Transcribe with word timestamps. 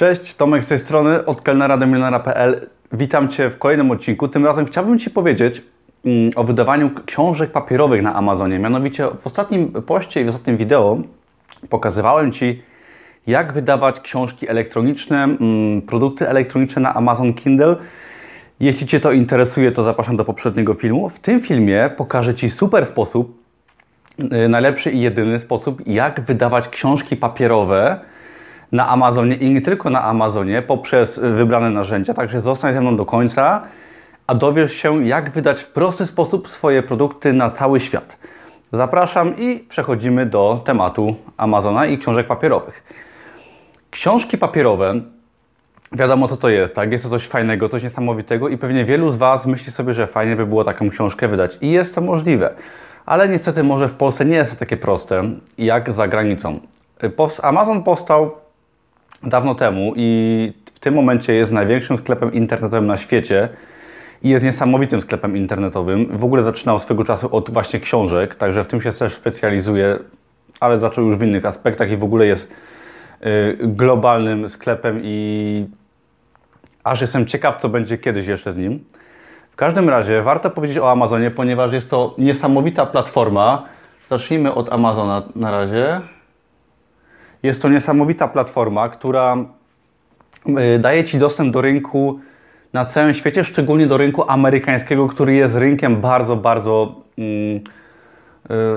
Cześć, 0.00 0.34
Tomek 0.34 0.64
z 0.64 0.66
tej 0.66 0.78
strony, 0.78 1.24
od 1.26 1.40
kelnera. 1.40 1.78
Witam 2.92 3.28
Cię 3.28 3.50
w 3.50 3.58
kolejnym 3.58 3.90
odcinku. 3.90 4.28
Tym 4.28 4.46
razem 4.46 4.66
chciałbym 4.66 4.98
Ci 4.98 5.10
powiedzieć 5.10 5.62
mm, 6.04 6.30
o 6.36 6.44
wydawaniu 6.44 6.90
książek 7.06 7.50
papierowych 7.50 8.02
na 8.02 8.14
Amazonie. 8.14 8.58
Mianowicie 8.58 9.08
w 9.22 9.26
ostatnim 9.26 9.72
poście 9.72 10.20
i 10.20 10.24
w 10.24 10.28
ostatnim 10.28 10.56
wideo 10.56 10.98
pokazywałem 11.70 12.32
Ci, 12.32 12.62
jak 13.26 13.52
wydawać 13.52 14.00
książki 14.00 14.48
elektroniczne, 14.48 15.24
mm, 15.24 15.82
produkty 15.82 16.28
elektroniczne 16.28 16.82
na 16.82 16.94
Amazon 16.94 17.34
Kindle. 17.34 17.76
Jeśli 18.60 18.86
Cię 18.86 19.00
to 19.00 19.12
interesuje, 19.12 19.72
to 19.72 19.82
zapraszam 19.82 20.16
do 20.16 20.24
poprzedniego 20.24 20.74
filmu. 20.74 21.08
W 21.08 21.18
tym 21.18 21.40
filmie 21.40 21.90
pokażę 21.96 22.34
Ci 22.34 22.50
super 22.50 22.86
sposób, 22.86 23.42
y, 24.44 24.48
najlepszy 24.48 24.90
i 24.90 25.00
jedyny 25.00 25.38
sposób, 25.38 25.86
jak 25.86 26.20
wydawać 26.20 26.68
książki 26.68 27.16
papierowe 27.16 28.09
na 28.72 28.88
Amazonie 28.88 29.34
i 29.34 29.54
nie 29.54 29.62
tylko 29.62 29.90
na 29.90 30.04
Amazonie 30.04 30.62
poprzez 30.62 31.18
wybrane 31.18 31.70
narzędzia. 31.70 32.14
Także 32.14 32.40
zostań 32.40 32.74
ze 32.74 32.80
mną 32.80 32.96
do 32.96 33.06
końca, 33.06 33.62
a 34.26 34.34
dowiesz 34.34 34.72
się, 34.72 35.06
jak 35.06 35.30
wydać 35.30 35.60
w 35.60 35.66
prosty 35.66 36.06
sposób 36.06 36.48
swoje 36.48 36.82
produkty 36.82 37.32
na 37.32 37.50
cały 37.50 37.80
świat. 37.80 38.16
Zapraszam 38.72 39.38
i 39.38 39.64
przechodzimy 39.68 40.26
do 40.26 40.60
tematu 40.64 41.14
Amazona 41.36 41.86
i 41.86 41.98
książek 41.98 42.26
papierowych. 42.26 42.84
Książki 43.90 44.38
papierowe, 44.38 44.94
wiadomo 45.92 46.28
co 46.28 46.36
to 46.36 46.48
jest, 46.48 46.74
tak? 46.74 46.92
Jest 46.92 47.04
to 47.04 47.10
coś 47.10 47.26
fajnego, 47.26 47.68
coś 47.68 47.82
niesamowitego 47.82 48.48
i 48.48 48.58
pewnie 48.58 48.84
wielu 48.84 49.10
z 49.10 49.16
Was 49.16 49.46
myśli 49.46 49.72
sobie, 49.72 49.94
że 49.94 50.06
fajnie 50.06 50.36
by 50.36 50.46
było 50.46 50.64
taką 50.64 50.90
książkę 50.90 51.28
wydać. 51.28 51.58
I 51.60 51.70
jest 51.70 51.94
to 51.94 52.00
możliwe. 52.00 52.54
Ale 53.06 53.28
niestety 53.28 53.62
może 53.62 53.88
w 53.88 53.94
Polsce 53.94 54.24
nie 54.24 54.36
jest 54.36 54.50
to 54.50 54.56
takie 54.56 54.76
proste 54.76 55.22
jak 55.58 55.92
za 55.92 56.08
granicą. 56.08 56.60
Amazon 57.42 57.82
powstał 57.82 58.30
dawno 59.22 59.54
temu 59.54 59.92
i 59.96 60.52
w 60.74 60.80
tym 60.80 60.94
momencie 60.94 61.34
jest 61.34 61.52
największym 61.52 61.96
sklepem 61.96 62.32
internetowym 62.32 62.86
na 62.86 62.96
świecie 62.96 63.48
i 64.22 64.28
jest 64.28 64.44
niesamowitym 64.44 65.00
sklepem 65.00 65.36
internetowym. 65.36 66.18
W 66.18 66.24
ogóle 66.24 66.42
zaczynał 66.42 66.78
swego 66.78 67.04
czasu 67.04 67.36
od 67.36 67.50
właśnie 67.50 67.80
książek, 67.80 68.34
także 68.34 68.64
w 68.64 68.66
tym 68.66 68.82
się 68.82 68.92
też 68.92 69.14
specjalizuje, 69.14 69.98
ale 70.60 70.78
zaczął 70.78 71.04
już 71.04 71.18
w 71.18 71.22
innych 71.22 71.46
aspektach 71.46 71.90
i 71.90 71.96
w 71.96 72.04
ogóle 72.04 72.26
jest 72.26 72.52
y, 73.26 73.58
globalnym 73.62 74.48
sklepem 74.48 75.00
i 75.04 75.66
aż 76.84 77.00
jestem 77.00 77.26
ciekaw, 77.26 77.56
co 77.56 77.68
będzie 77.68 77.98
kiedyś 77.98 78.26
jeszcze 78.26 78.52
z 78.52 78.56
nim. 78.56 78.84
W 79.50 79.56
każdym 79.56 79.88
razie 79.88 80.22
warto 80.22 80.50
powiedzieć 80.50 80.78
o 80.78 80.90
Amazonie, 80.90 81.30
ponieważ 81.30 81.72
jest 81.72 81.90
to 81.90 82.14
niesamowita 82.18 82.86
platforma. 82.86 83.64
Zacznijmy 84.10 84.54
od 84.54 84.72
Amazona 84.72 85.22
na 85.34 85.50
razie. 85.50 86.00
Jest 87.42 87.62
to 87.62 87.68
niesamowita 87.68 88.28
platforma, 88.28 88.88
która 88.88 89.36
y, 90.76 90.78
daje 90.78 91.04
Ci 91.04 91.18
dostęp 91.18 91.52
do 91.52 91.60
rynku 91.60 92.20
na 92.72 92.84
całym 92.84 93.14
świecie, 93.14 93.44
szczególnie 93.44 93.86
do 93.86 93.96
rynku 93.96 94.30
amerykańskiego, 94.30 95.08
który 95.08 95.34
jest 95.34 95.54
rynkiem 95.54 95.96
bardzo, 95.96 96.36
bardzo 96.36 96.94
mm, 97.18 97.60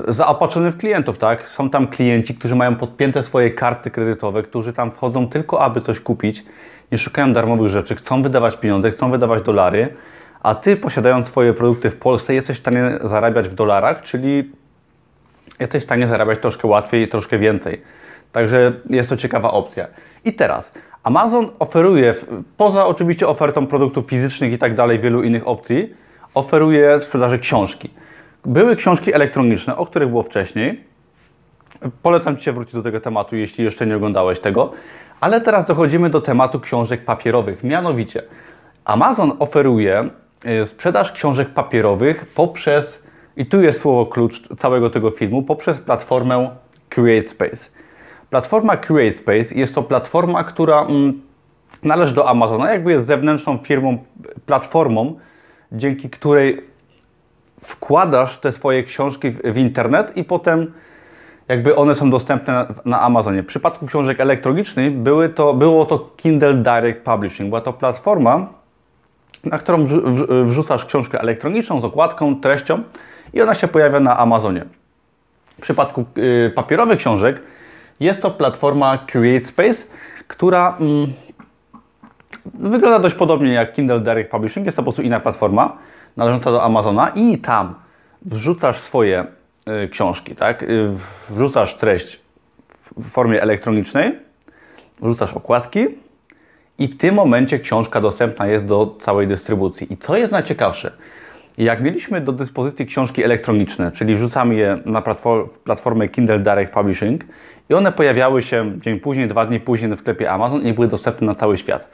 y, 0.09 0.13
zaopatrzony 0.13 0.71
w 0.71 0.77
klientów, 0.77 1.17
tak? 1.17 1.49
Są 1.49 1.69
tam 1.69 1.87
klienci, 1.87 2.35
którzy 2.35 2.55
mają 2.55 2.75
podpięte 2.75 3.23
swoje 3.23 3.51
karty 3.51 3.91
kredytowe, 3.91 4.43
którzy 4.43 4.73
tam 4.73 4.91
wchodzą 4.91 5.27
tylko, 5.27 5.61
aby 5.61 5.81
coś 5.81 5.99
kupić, 5.99 6.43
nie 6.91 6.97
szukają 6.97 7.33
darmowych 7.33 7.69
rzeczy, 7.69 7.95
chcą 7.95 8.23
wydawać 8.23 8.57
pieniądze, 8.57 8.91
chcą 8.91 9.11
wydawać 9.11 9.43
dolary, 9.43 9.93
a 10.43 10.55
Ty 10.55 10.75
posiadając 10.77 11.27
swoje 11.27 11.53
produkty 11.53 11.89
w 11.89 11.95
Polsce 11.95 12.33
jesteś 12.33 12.57
w 12.57 12.59
stanie 12.59 12.99
zarabiać 13.03 13.49
w 13.49 13.55
dolarach, 13.55 14.01
czyli 14.01 14.51
jesteś 15.59 15.81
w 15.81 15.85
stanie 15.85 16.07
zarabiać 16.07 16.39
troszkę 16.39 16.67
łatwiej 16.67 17.07
troszkę 17.07 17.37
więcej. 17.37 17.81
Także 18.33 18.73
jest 18.89 19.09
to 19.09 19.17
ciekawa 19.17 19.51
opcja. 19.51 19.87
I 20.25 20.33
teraz 20.33 20.71
Amazon 21.03 21.49
oferuje, 21.59 22.15
poza 22.57 22.87
oczywiście 22.87 23.27
ofertą 23.27 23.67
produktów 23.67 24.05
fizycznych 24.05 24.53
i 24.53 24.57
tak 24.57 24.75
dalej, 24.75 24.99
wielu 24.99 25.23
innych 25.23 25.47
opcji, 25.47 25.93
oferuje 26.33 26.99
w 26.99 27.03
sprzedaży 27.03 27.39
książki. 27.39 27.89
Były 28.45 28.75
książki 28.75 29.13
elektroniczne, 29.13 29.77
o 29.77 29.85
których 29.85 30.09
było 30.09 30.23
wcześniej. 30.23 30.83
Polecam 32.01 32.37
Ci 32.37 32.43
się 32.43 32.51
wrócić 32.51 32.73
do 32.73 32.83
tego 32.83 33.01
tematu, 33.01 33.35
jeśli 33.35 33.63
jeszcze 33.63 33.85
nie 33.85 33.95
oglądałeś 33.95 34.39
tego. 34.39 34.73
Ale 35.19 35.41
teraz 35.41 35.65
dochodzimy 35.65 36.09
do 36.09 36.21
tematu 36.21 36.59
książek 36.59 37.05
papierowych. 37.05 37.63
Mianowicie, 37.63 38.23
Amazon 38.85 39.31
oferuje 39.39 40.09
y, 40.45 40.65
sprzedaż 40.65 41.11
książek 41.11 41.49
papierowych 41.49 42.25
poprzez, 42.25 43.03
i 43.37 43.45
tu 43.45 43.61
jest 43.61 43.81
słowo 43.81 44.05
klucz 44.05 44.47
całego 44.57 44.89
tego 44.89 45.11
filmu, 45.11 45.43
poprzez 45.43 45.77
platformę 45.77 46.49
CreateSpace. 46.89 47.69
Platforma 48.33 48.77
CreateSpace 48.77 49.55
jest 49.55 49.75
to 49.75 49.83
platforma, 49.83 50.43
która 50.43 50.81
mm, 50.81 51.21
należy 51.83 52.13
do 52.13 52.29
Amazona, 52.29 52.71
jakby 52.71 52.91
jest 52.91 53.07
zewnętrzną 53.07 53.57
firmą, 53.57 53.97
platformą, 54.45 55.19
dzięki 55.71 56.09
której 56.09 56.61
wkładasz 57.63 58.37
te 58.37 58.51
swoje 58.51 58.83
książki 58.83 59.31
w, 59.43 59.57
internet 59.57 60.17
i 60.17 60.23
potem 60.23 60.73
jakby 61.47 61.75
one 61.75 61.95
są 61.95 62.09
dostępne 62.09 62.53
na, 62.53 62.67
na, 62.85 63.01
Amazonie. 63.01 63.43
W 63.43 63.45
przypadku 63.45 63.85
książek 63.85 64.19
elektronicznych 64.19 64.97
były 64.97 65.29
to, 65.29 65.53
było 65.53 65.85
to 65.85 66.09
Kindle 66.17 66.53
Direct 66.53 67.01
Publishing. 67.01 67.49
Była 67.49 67.61
to 67.61 67.73
platforma, 67.73 68.47
na 69.43 69.59
którą 69.59 69.85
wrzucasz 70.45 70.85
książkę 70.85 71.19
elektroniczną 71.19 71.81
z 71.81 71.85
okładką, 71.85 72.41
treścią 72.41 72.83
i 73.33 73.41
ona 73.41 73.53
się 73.53 73.67
pojawia 73.67 73.99
na 73.99 74.17
Amazonie. 74.17 74.65
W 75.57 75.61
przypadku 75.61 76.05
y, 76.17 76.51
papierowych 76.55 76.99
książek 76.99 77.41
jest 77.99 78.21
to 78.21 78.31
platforma 78.31 78.97
CreateSpace, 78.97 79.83
która 80.27 80.77
mm, 80.79 81.13
wygląda 82.45 82.99
dość 82.99 83.15
podobnie 83.15 83.53
jak 83.53 83.73
Kindle 83.73 83.99
Direct 83.99 84.31
Publishing. 84.31 84.65
Jest 84.65 84.77
to 84.77 84.81
po 84.81 84.85
prostu 84.85 85.01
inna 85.01 85.19
platforma 85.19 85.77
należąca 86.17 86.51
do 86.51 86.63
Amazona 86.63 87.09
i 87.09 87.37
tam 87.37 87.75
wrzucasz 88.21 88.79
swoje 88.79 89.25
y, 89.83 89.89
książki, 89.89 90.35
tak? 90.35 90.63
Y, 90.63 90.89
wrzucasz 91.29 91.75
treść 91.75 92.19
w 92.97 93.09
formie 93.09 93.41
elektronicznej, 93.41 94.11
wrzucasz 95.01 95.33
okładki 95.33 95.87
i 96.79 96.87
w 96.87 96.97
tym 96.97 97.15
momencie 97.15 97.59
książka 97.59 98.01
dostępna 98.01 98.47
jest 98.47 98.65
do 98.65 98.95
całej 99.01 99.27
dystrybucji. 99.27 99.93
I 99.93 99.97
co 99.97 100.17
jest 100.17 100.31
najciekawsze, 100.31 100.91
jak 101.57 101.81
mieliśmy 101.81 102.21
do 102.21 102.31
dyspozycji 102.31 102.85
książki 102.85 103.23
elektroniczne, 103.23 103.91
czyli 103.91 104.15
wrzucamy 104.15 104.55
je 104.55 104.79
na 104.85 105.03
platformę 105.63 106.07
Kindle 106.07 106.39
Direct 106.39 106.73
Publishing 106.73 107.23
i 107.69 107.73
one 107.73 107.91
pojawiały 107.91 108.41
się 108.41 108.79
dzień 108.79 108.99
później, 108.99 109.27
dwa 109.27 109.45
dni 109.45 109.59
później 109.59 109.95
w 109.95 109.99
sklepie 109.99 110.31
Amazon 110.31 110.61
i 110.61 110.73
były 110.73 110.87
dostępne 110.87 111.27
na 111.27 111.35
cały 111.35 111.57
świat. 111.57 111.87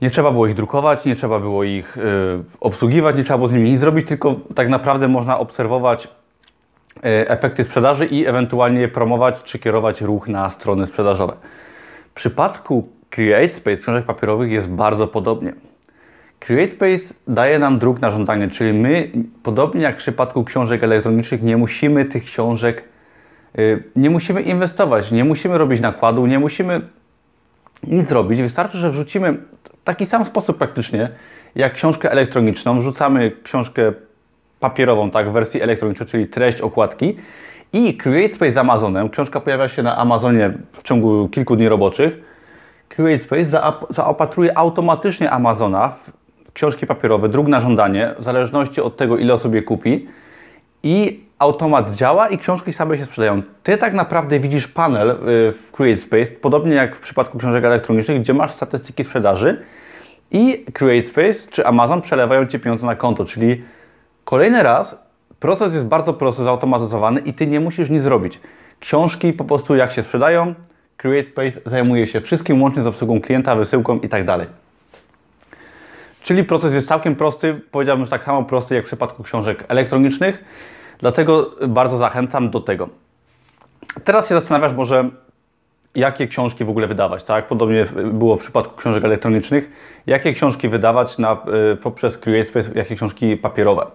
Nie 0.00 0.10
trzeba 0.10 0.30
było 0.32 0.46
ich 0.46 0.54
drukować, 0.54 1.04
nie 1.04 1.16
trzeba 1.16 1.38
było 1.40 1.64
ich 1.64 1.96
y, 1.96 2.00
obsługiwać, 2.60 3.16
nie 3.16 3.24
trzeba 3.24 3.38
było 3.38 3.48
z 3.48 3.52
nimi 3.52 3.70
nic 3.70 3.80
zrobić, 3.80 4.08
tylko 4.08 4.34
tak 4.54 4.68
naprawdę 4.68 5.08
można 5.08 5.38
obserwować 5.38 6.08
y, 6.96 7.00
efekty 7.04 7.64
sprzedaży 7.64 8.06
i 8.06 8.26
ewentualnie 8.26 8.88
promować 8.88 9.42
czy 9.44 9.58
kierować 9.58 10.00
ruch 10.00 10.28
na 10.28 10.50
strony 10.50 10.86
sprzedażowe. 10.86 11.32
W 12.10 12.14
przypadku 12.14 12.88
CreateSpace 13.10 13.76
książek 13.76 14.04
papierowych 14.04 14.50
jest 14.50 14.68
bardzo 14.68 15.06
podobnie. 15.06 15.52
CreateSpace 16.46 17.14
daje 17.28 17.58
nam 17.58 17.78
druk 17.78 18.00
na 18.00 18.10
żądanie, 18.10 18.50
czyli 18.50 18.72
my, 18.72 19.10
podobnie 19.42 19.82
jak 19.82 19.94
w 19.94 19.98
przypadku 19.98 20.44
książek 20.44 20.82
elektronicznych, 20.82 21.42
nie 21.42 21.56
musimy 21.56 22.04
tych 22.04 22.24
książek 22.24 22.92
Y, 23.58 23.82
nie 23.96 24.10
musimy 24.10 24.42
inwestować, 24.42 25.10
nie 25.10 25.24
musimy 25.24 25.58
robić 25.58 25.80
nakładu, 25.80 26.26
nie 26.26 26.38
musimy 26.38 26.80
nic 27.82 28.12
robić. 28.12 28.42
Wystarczy, 28.42 28.78
że 28.78 28.90
wrzucimy 28.90 29.32
w 29.32 29.84
taki 29.84 30.06
sam 30.06 30.24
sposób 30.24 30.58
praktycznie 30.58 31.08
jak 31.54 31.74
książkę 31.74 32.10
elektroniczną. 32.10 32.80
Wrzucamy 32.80 33.32
książkę 33.42 33.92
papierową, 34.60 35.10
tak, 35.10 35.28
w 35.28 35.32
wersji 35.32 35.62
elektronicznej, 35.62 36.08
czyli 36.08 36.26
treść 36.26 36.60
okładki 36.60 37.16
i 37.72 37.98
CreateSpace 37.98 38.50
z 38.50 38.56
Amazonem. 38.56 39.10
Książka 39.10 39.40
pojawia 39.40 39.68
się 39.68 39.82
na 39.82 39.96
Amazonie 39.96 40.52
w 40.72 40.82
ciągu 40.82 41.28
kilku 41.28 41.56
dni 41.56 41.68
roboczych. 41.68 42.22
CreateSpace 42.96 43.46
zaopatruje 43.90 44.58
automatycznie 44.58 45.30
Amazona 45.30 45.88
w 45.88 46.21
książki 46.54 46.86
papierowe, 46.86 47.28
druk 47.28 47.48
na 47.48 47.60
żądanie, 47.60 48.14
w 48.18 48.24
zależności 48.24 48.80
od 48.80 48.96
tego, 48.96 49.18
ile 49.18 49.34
osób 49.34 49.54
je 49.54 49.62
kupi. 49.62 50.08
I 50.82 51.20
automat 51.38 51.94
działa 51.94 52.28
i 52.28 52.38
książki 52.38 52.72
same 52.72 52.98
się 52.98 53.04
sprzedają. 53.04 53.42
Ty 53.62 53.78
tak 53.78 53.94
naprawdę 53.94 54.40
widzisz 54.40 54.68
panel 54.68 55.10
y, 55.10 55.14
w 55.52 55.72
CreateSpace, 55.76 56.30
podobnie 56.40 56.74
jak 56.74 56.96
w 56.96 57.00
przypadku 57.00 57.38
książek 57.38 57.64
elektronicznych, 57.64 58.20
gdzie 58.20 58.34
masz 58.34 58.52
statystyki 58.52 59.04
sprzedaży 59.04 59.62
i 60.30 60.64
CreateSpace 60.78 61.50
czy 61.50 61.66
Amazon 61.66 62.02
przelewają 62.02 62.46
Ci 62.46 62.58
pieniądze 62.58 62.86
na 62.86 62.96
konto, 62.96 63.24
czyli 63.24 63.62
kolejny 64.24 64.62
raz 64.62 64.98
proces 65.40 65.74
jest 65.74 65.86
bardzo 65.86 66.14
prosty, 66.14 66.42
zautomatyzowany 66.42 67.20
i 67.20 67.34
Ty 67.34 67.46
nie 67.46 67.60
musisz 67.60 67.90
nic 67.90 68.02
zrobić. 68.02 68.40
Książki 68.80 69.32
po 69.32 69.44
prostu 69.44 69.76
jak 69.76 69.92
się 69.92 70.02
sprzedają, 70.02 70.54
CreateSpace 71.02 71.70
zajmuje 71.70 72.06
się 72.06 72.20
wszystkim 72.20 72.62
łącznie 72.62 72.82
z 72.82 72.86
obsługą 72.86 73.20
klienta, 73.20 73.56
wysyłką 73.56 74.00
i 74.00 74.08
tak. 74.08 74.61
Czyli 76.24 76.44
proces 76.44 76.74
jest 76.74 76.88
całkiem 76.88 77.16
prosty, 77.16 77.60
powiedziałbym, 77.70 78.04
że 78.04 78.10
tak 78.10 78.24
samo 78.24 78.44
prosty 78.44 78.74
jak 78.74 78.84
w 78.84 78.86
przypadku 78.86 79.22
książek 79.22 79.64
elektronicznych. 79.68 80.44
Dlatego 80.98 81.50
bardzo 81.68 81.96
zachęcam 81.96 82.50
do 82.50 82.60
tego. 82.60 82.88
Teraz 84.04 84.28
się 84.28 84.34
zastanawiasz 84.34 84.76
może, 84.76 85.10
jakie 85.94 86.26
książki 86.26 86.64
w 86.64 86.70
ogóle 86.70 86.86
wydawać, 86.86 87.24
tak? 87.24 87.48
Podobnie 87.48 87.86
było 88.12 88.36
w 88.36 88.40
przypadku 88.40 88.76
książek 88.76 89.04
elektronicznych. 89.04 89.70
Jakie 90.06 90.32
książki 90.32 90.68
wydawać 90.68 91.18
na, 91.18 91.36
y, 91.72 91.76
poprzez 91.76 92.18
CreateSpace, 92.18 92.70
jakie 92.74 92.96
książki 92.96 93.36
papierowe. 93.36 93.86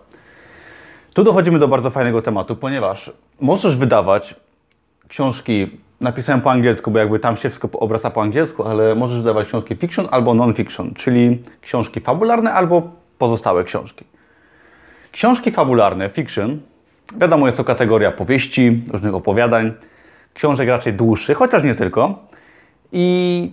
Tu 1.14 1.24
dochodzimy 1.24 1.60
do 1.60 1.68
bardzo 1.68 1.90
fajnego 1.90 2.22
tematu, 2.22 2.56
ponieważ 2.56 3.12
możesz 3.40 3.78
wydawać 3.78 4.36
książki, 5.08 5.80
napisałem 6.02 6.42
po 6.42 6.52
angielsku, 6.52 6.92
bo 6.92 7.00
jakby 7.00 7.20
tam 7.20 7.38
się 7.38 7.50
wszystko 7.50 7.80
obraca 7.80 8.10
po 8.10 8.22
angielsku, 8.22 8.64
ale 8.64 8.96
możesz 8.96 9.18
wydawać 9.18 9.48
książki 9.48 9.76
fiction 9.76 10.08
albo 10.12 10.34
non-fiction, 10.34 10.94
czyli 10.94 11.44
książki 11.62 12.00
fabularne 12.00 12.54
albo 12.54 12.92
pozostałe 13.18 13.64
książki. 13.64 14.06
Książki 15.12 15.52
fabularne, 15.52 16.10
fiction, 16.10 16.60
wiadomo 17.18 17.46
jest 17.46 17.58
to 17.58 17.64
kategoria 17.64 18.12
powieści, 18.12 18.84
różnych 18.92 19.16
opowiadań, 19.16 19.74
książek 20.34 20.70
raczej 20.70 20.94
dłuższych, 20.94 21.38
chociaż 21.38 21.64
nie 21.64 21.76
tylko. 21.76 22.20
I 22.92 23.52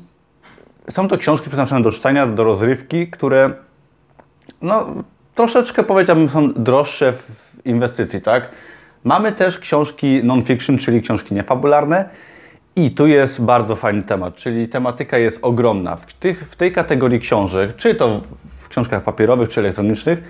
są 0.90 1.08
to 1.08 1.18
książki 1.18 1.46
przeznaczone 1.46 1.82
do 1.82 1.92
czytania, 1.92 2.26
do 2.26 2.44
rozrywki, 2.44 3.08
które 3.10 3.50
no, 4.62 4.86
troszeczkę 5.34 5.82
powiedziałbym 5.82 6.28
są 6.28 6.52
droższe 6.52 7.12
w 7.12 7.66
inwestycji, 7.66 8.22
tak? 8.22 8.48
Mamy 9.04 9.32
też 9.32 9.58
książki 9.58 10.20
non-fiction, 10.24 10.78
czyli 10.78 11.02
książki 11.02 11.34
niefabularne 11.34 12.08
i 12.76 12.90
tu 12.90 13.06
jest 13.06 13.44
bardzo 13.44 13.76
fajny 13.76 14.02
temat, 14.02 14.34
czyli 14.34 14.68
tematyka 14.68 15.18
jest 15.18 15.38
ogromna. 15.42 15.96
W, 15.96 16.14
tych, 16.14 16.48
w 16.50 16.56
tej 16.56 16.72
kategorii 16.72 17.20
książek, 17.20 17.76
czy 17.76 17.94
to 17.94 18.20
w 18.60 18.68
książkach 18.68 19.02
papierowych, 19.02 19.48
czy 19.48 19.60
elektronicznych, 19.60 20.22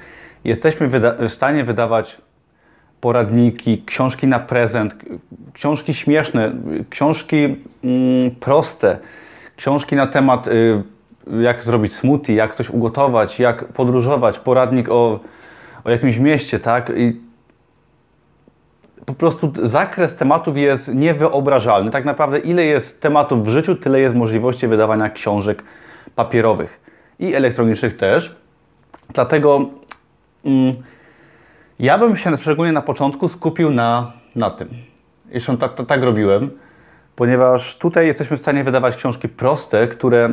jesteśmy 0.44 0.88
w 0.88 1.28
stanie 1.28 1.64
wydawać 1.64 2.16
poradniki, 3.00 3.82
książki 3.86 4.26
na 4.26 4.38
prezent, 4.38 4.94
książki 5.52 5.94
śmieszne, 5.94 6.52
książki 6.90 7.56
mm, 7.84 8.30
proste, 8.40 8.98
książki 9.56 9.96
na 9.96 10.06
temat 10.06 10.48
y, 10.48 10.82
jak 11.40 11.62
zrobić 11.62 11.94
smoothie, 11.94 12.34
jak 12.34 12.54
coś 12.54 12.70
ugotować, 12.70 13.38
jak 13.38 13.64
podróżować, 13.64 14.38
poradnik 14.38 14.88
o, 14.88 15.20
o 15.84 15.90
jakimś 15.90 16.18
mieście, 16.18 16.60
tak? 16.60 16.92
I 16.96 17.20
prostu 19.24 19.68
zakres 19.68 20.16
tematów 20.16 20.56
jest 20.56 20.88
niewyobrażalny. 20.88 21.90
Tak 21.90 22.04
naprawdę 22.04 22.38
ile 22.38 22.64
jest 22.64 23.00
tematów 23.00 23.44
w 23.44 23.48
życiu, 23.48 23.76
tyle 23.76 24.00
jest 24.00 24.14
możliwości 24.14 24.66
wydawania 24.66 25.10
książek 25.10 25.62
papierowych 26.14 26.80
i 27.18 27.34
elektronicznych 27.34 27.96
też. 27.96 28.36
Dlatego 29.14 29.70
mm, 30.44 30.74
ja 31.78 31.98
bym 31.98 32.16
się 32.16 32.36
szczególnie 32.36 32.72
na 32.72 32.82
początku 32.82 33.28
skupił 33.28 33.70
na, 33.70 34.12
na 34.36 34.50
tym. 34.50 34.68
Zresztą 35.30 35.56
tak, 35.56 35.74
tak, 35.74 35.86
tak 35.86 36.02
robiłem, 36.02 36.50
ponieważ 37.16 37.78
tutaj 37.78 38.06
jesteśmy 38.06 38.36
w 38.36 38.40
stanie 38.40 38.64
wydawać 38.64 38.96
książki 38.96 39.28
proste, 39.28 39.88
które 39.88 40.32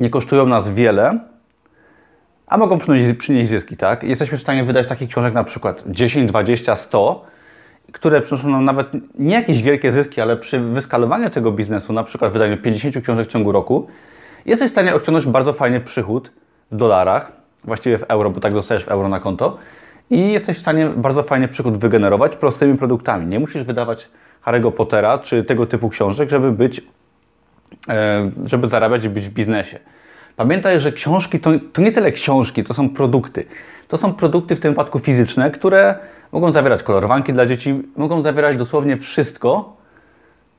nie 0.00 0.10
kosztują 0.10 0.46
nas 0.46 0.70
wiele, 0.70 1.18
a 2.46 2.58
mogą 2.58 2.78
przynieść, 2.78 3.18
przynieść 3.18 3.50
zyski, 3.50 3.76
tak? 3.76 4.02
Jesteśmy 4.02 4.38
w 4.38 4.40
stanie 4.40 4.64
wydać 4.64 4.86
takich 4.86 5.08
książek 5.08 5.34
na 5.34 5.44
przykład 5.44 5.82
10, 5.86 6.28
20, 6.28 6.76
100, 6.76 7.35
które 7.92 8.20
przynoszą 8.20 8.48
nam 8.48 8.64
nawet 8.64 8.86
nie 9.18 9.34
jakieś 9.34 9.62
wielkie 9.62 9.92
zyski, 9.92 10.20
ale 10.20 10.36
przy 10.36 10.60
wyskalowaniu 10.60 11.30
tego 11.30 11.52
biznesu, 11.52 11.92
na 11.92 12.04
przykład 12.04 12.32
wydaniu 12.32 12.56
50 12.56 13.04
książek 13.04 13.28
w 13.28 13.32
ciągu 13.32 13.52
roku, 13.52 13.86
jesteś 14.46 14.68
w 14.68 14.72
stanie 14.72 14.94
osiągnąć 14.94 15.26
bardzo 15.26 15.52
fajny 15.52 15.80
przychód 15.80 16.30
w 16.70 16.76
dolarach, 16.76 17.32
właściwie 17.64 17.98
w 17.98 18.02
euro, 18.02 18.30
bo 18.30 18.40
tak 18.40 18.54
dostajesz 18.54 18.84
w 18.84 18.88
euro 18.88 19.08
na 19.08 19.20
konto 19.20 19.58
i 20.10 20.32
jesteś 20.32 20.56
w 20.56 20.60
stanie 20.60 20.90
bardzo 20.96 21.22
fajny 21.22 21.48
przychód 21.48 21.76
wygenerować 21.76 22.36
prostymi 22.36 22.78
produktami. 22.78 23.26
Nie 23.26 23.40
musisz 23.40 23.64
wydawać 23.64 24.08
Harry'ego 24.44 24.72
Pottera 24.72 25.18
czy 25.18 25.44
tego 25.44 25.66
typu 25.66 25.88
książek, 25.88 26.30
żeby 26.30 26.52
być, 26.52 26.82
e, 27.88 28.30
żeby 28.44 28.68
zarabiać 28.68 29.04
i 29.04 29.08
być 29.08 29.28
w 29.28 29.32
biznesie. 29.32 29.78
Pamiętaj, 30.36 30.80
że 30.80 30.92
książki 30.92 31.40
to, 31.40 31.50
to 31.72 31.82
nie 31.82 31.92
tyle 31.92 32.12
książki, 32.12 32.64
to 32.64 32.74
są 32.74 32.90
produkty. 32.90 33.46
To 33.88 33.96
są 33.96 34.14
produkty 34.14 34.56
w 34.56 34.60
tym 34.60 34.72
wypadku 34.72 34.98
fizyczne, 34.98 35.50
które 35.50 35.94
mogą 36.32 36.52
zawierać 36.52 36.82
kolorowanki 36.82 37.32
dla 37.32 37.46
dzieci, 37.46 37.82
mogą 37.96 38.22
zawierać 38.22 38.56
dosłownie 38.56 38.96
wszystko, 38.96 39.76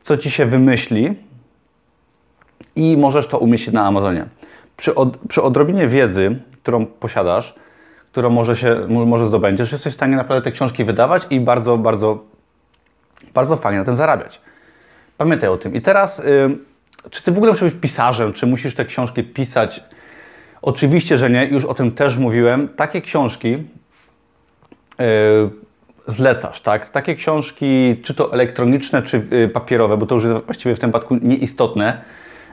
co 0.04 0.18
ci 0.18 0.32
się 0.32 0.46
wymyśli 0.46 1.16
i 2.76 2.98
możesz 2.98 3.28
to 3.28 3.40
umieścić 3.40 3.74
na 3.74 3.86
Amazonie. 3.86 4.26
Przy, 4.78 4.96
od, 4.96 5.18
przy 5.18 5.42
odrobinie 5.42 5.88
wiedzy, 5.88 6.40
którą 6.64 6.86
posiadasz, 6.86 7.56
którą 8.12 8.30
może, 8.30 8.56
się, 8.56 8.88
może 8.88 9.28
zdobędziesz, 9.28 9.72
jesteś 9.72 9.94
w 9.94 9.96
stanie 9.96 10.16
naprawdę 10.16 10.42
te 10.44 10.52
książki 10.52 10.84
wydawać 10.86 11.24
i 11.30 11.40
bardzo, 11.40 11.78
bardzo, 11.78 12.24
bardzo 13.34 13.58
fajnie 13.58 13.80
na 13.80 13.86
tym 13.86 13.96
zarabiać. 13.96 14.42
Pamiętaj 15.18 15.50
o 15.50 15.58
tym. 15.58 15.76
I 15.76 15.82
teraz, 15.82 16.18
yy, 16.18 16.58
czy 17.10 17.24
ty 17.24 17.32
w 17.32 17.38
ogóle 17.38 17.52
musisz 17.52 17.72
być 17.72 17.82
pisarzem, 17.82 18.34
czy 18.34 18.48
musisz 18.48 18.76
te 18.76 18.86
książki 18.86 19.24
pisać? 19.24 19.84
Oczywiście, 20.62 21.18
że 21.18 21.30
nie, 21.30 21.46
już 21.46 21.66
o 21.66 21.74
tym 21.74 21.92
też 21.92 22.18
mówiłem. 22.18 22.68
Takie 22.68 23.02
książki 23.02 23.58
zlecasz, 26.08 26.62
tak? 26.62 26.90
Takie 26.90 27.16
książki, 27.16 28.02
czy 28.04 28.14
to 28.14 28.34
elektroniczne, 28.34 29.02
czy 29.02 29.28
yy, 29.32 29.48
papierowe, 29.50 29.98
bo 29.98 30.06
to 30.06 30.16
już 30.16 30.24
jest 30.24 30.46
właściwie 30.46 30.76
w 30.76 30.80
tym 30.80 30.90
przypadku 30.90 31.18
nieistotne, 31.22 32.02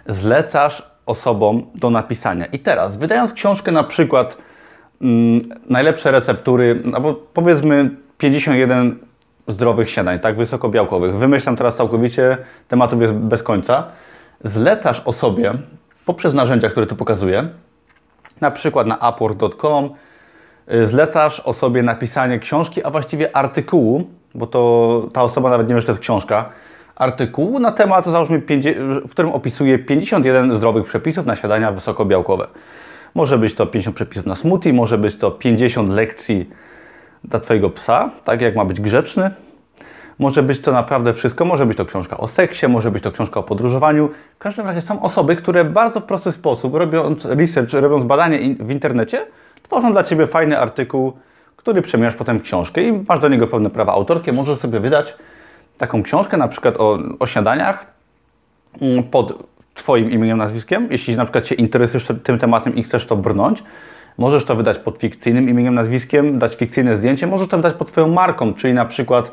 zlecasz 0.09 0.83
osobom 1.07 1.67
do 1.75 1.91
napisania. 1.91 2.47
I 2.47 2.59
teraz, 2.59 2.97
wydając 2.97 3.33
książkę 3.33 3.73
na 3.73 3.85
przykład 3.85 4.37
Mm, 5.01 5.49
najlepsze 5.71 6.11
receptury, 6.11 6.83
albo 6.95 7.15
powiedzmy 7.15 7.91
51 8.19 8.99
zdrowych 9.49 9.91
śniadań, 9.91 10.21
tak, 10.21 10.37
wysokobiałkowych. 10.37 11.15
Wymyślam 11.15 11.57
teraz 11.57 11.77
całkowicie, 11.77 12.37
tematów 12.69 13.03
jest 13.03 13.15
bez 13.15 13.43
końca. 13.43 13.85
Zlecasz 14.45 15.03
osobie 15.05 15.53
poprzez 16.07 16.35
narzędzia, 16.35 16.71
które 16.71 16.87
tu 16.87 16.97
pokazuję, 16.97 17.49
na 18.41 18.51
przykład 18.51 18.87
na 18.87 19.11
upwork.com, 19.11 19.85
y, 19.85 19.89
zlecasz 20.85 21.41
osobie 21.41 21.83
napisanie 21.83 22.39
książki, 22.39 22.85
a 22.85 22.91
właściwie 22.91 23.37
artykułu, 23.37 24.05
bo 24.35 24.47
to 24.47 25.03
ta 25.13 25.23
osoba 25.23 25.51
nawet 25.51 25.69
nie 25.69 25.75
wie, 25.75 25.81
że 25.81 25.87
to 25.87 25.93
jest 25.93 26.03
książka, 26.03 26.49
artykułu 26.97 27.59
na 27.59 27.73
temat, 27.73 28.05
załóżmy, 28.05 28.43
w 29.05 29.11
którym 29.11 29.33
opisuje 29.33 29.79
51 29.79 30.57
zdrowych 30.57 30.87
przepisów 30.87 31.27
na 31.27 31.37
śniadania 31.37 31.73
wysokobiałkowe. 31.73 32.47
Może 33.15 33.39
być 33.39 33.55
to 33.55 33.67
50 33.67 33.97
przepisów 33.97 34.27
na 34.27 34.35
smoothie, 34.35 34.73
może 34.73 34.99
być 34.99 35.17
to 35.17 35.31
50 35.31 35.91
lekcji 35.91 36.51
dla 37.25 37.41
Twojego 37.41 37.71
psa, 37.71 38.11
tak 38.25 38.41
jak 38.41 38.57
ma 38.57 38.65
być 38.65 38.81
grzeczny. 38.81 39.31
Może 40.19 40.43
być 40.43 40.61
to 40.61 40.73
naprawdę 40.73 41.15
wszystko, 41.15 41.45
może 41.45 41.67
być 41.67 41.77
to 41.79 41.87
książka 41.87 42.17
o 42.17 42.29
seksie, 42.29 42.69
może 42.69 42.91
być 42.91 43.03
to 43.03 43.13
książka 43.13 43.41
o 43.41 43.43
podróżowaniu. 43.43 44.11
W 44.35 44.39
każdym 44.39 44.67
razie 44.67 44.81
są 44.81 45.03
osoby, 45.03 45.37
które 45.37 45.65
w 45.65 45.73
bardzo 45.73 46.01
prosty 46.01 46.33
sposób, 46.33 46.75
robiąc 46.75 47.25
research, 47.25 47.73
robiąc 47.73 48.05
badanie 48.05 48.55
w 48.61 48.71
internecie, 48.71 49.27
tworzą 49.65 49.93
dla 49.93 50.05
Ciebie 50.05 50.27
fajny 50.27 50.59
artykuł, 50.59 51.13
który 51.57 51.83
przemieniasz 51.83 52.15
potem 52.15 52.39
w 52.39 52.43
książkę 52.43 52.83
i 52.83 53.05
masz 53.09 53.21
do 53.21 53.29
niego 53.29 53.47
pewne 53.47 53.71
prawa 53.71 53.93
autorskie. 53.93 54.33
Możesz 54.33 54.59
sobie 54.59 54.81
wydać 54.81 55.15
taką 55.79 56.03
książkę, 56.03 56.37
na 56.37 56.49
przykład 56.49 56.77
o, 56.77 56.99
o 57.19 57.27
śniadaniach, 57.27 57.87
mm, 58.81 59.05
pod 59.05 59.55
Twoim 59.75 60.11
imieniem, 60.11 60.39
nazwiskiem. 60.39 60.89
Jeśli 60.91 61.17
na 61.17 61.25
przykład 61.25 61.47
się 61.47 61.55
interesujesz 61.55 62.09
tym 62.25 62.39
tematem 62.39 62.75
i 62.75 62.83
chcesz 62.83 63.07
to 63.07 63.17
brnąć, 63.17 63.63
możesz 64.19 64.45
to 64.45 64.57
wydać 64.57 64.79
pod 64.79 64.99
fikcyjnym 64.99 65.49
imieniem, 65.49 65.75
nazwiskiem, 65.75 66.39
dać 66.39 66.55
fikcyjne 66.55 66.97
zdjęcie, 66.97 67.27
możesz 67.27 67.49
to 67.49 67.57
wydać 67.57 67.75
pod 67.75 67.89
Twoją 67.89 68.09
marką, 68.09 68.55
czyli 68.55 68.75
na 68.75 68.85
przykład 68.85 69.33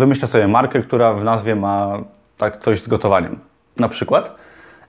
yy, 0.00 0.26
sobie 0.26 0.48
markę, 0.48 0.82
która 0.82 1.14
w 1.14 1.24
nazwie 1.24 1.56
ma 1.56 1.98
tak 2.38 2.56
coś 2.56 2.82
z 2.82 2.88
gotowaniem, 2.88 3.38
na 3.76 3.88
przykład, 3.88 4.36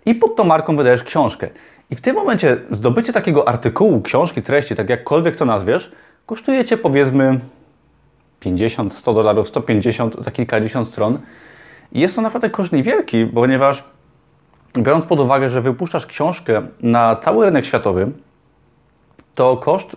i 0.05 0.15
pod 0.15 0.35
tą 0.35 0.43
marką 0.43 0.75
wydajesz 0.75 1.03
książkę. 1.03 1.49
I 1.91 1.95
w 1.95 2.01
tym 2.01 2.15
momencie 2.15 2.57
zdobycie 2.71 3.13
takiego 3.13 3.47
artykułu, 3.47 4.01
książki, 4.01 4.41
treści, 4.41 4.75
tak 4.75 4.89
jakkolwiek 4.89 5.35
to 5.35 5.45
nazwiesz, 5.45 5.91
kosztuje 6.25 6.65
Cię 6.65 6.77
powiedzmy 6.77 7.39
50, 8.39 8.93
100 8.93 9.13
dolarów, 9.13 9.47
150 9.47 10.23
za 10.23 10.31
kilkadziesiąt 10.31 10.87
stron. 10.87 11.19
I 11.91 11.99
jest 11.99 12.15
to 12.15 12.21
naprawdę 12.21 12.49
koszt 12.49 12.73
niewielki, 12.73 13.25
ponieważ 13.25 13.83
biorąc 14.77 15.05
pod 15.05 15.19
uwagę, 15.19 15.49
że 15.49 15.61
wypuszczasz 15.61 16.05
książkę 16.05 16.61
na 16.81 17.15
cały 17.15 17.45
rynek 17.45 17.65
światowy, 17.65 18.11
to 19.35 19.57
koszt 19.57 19.95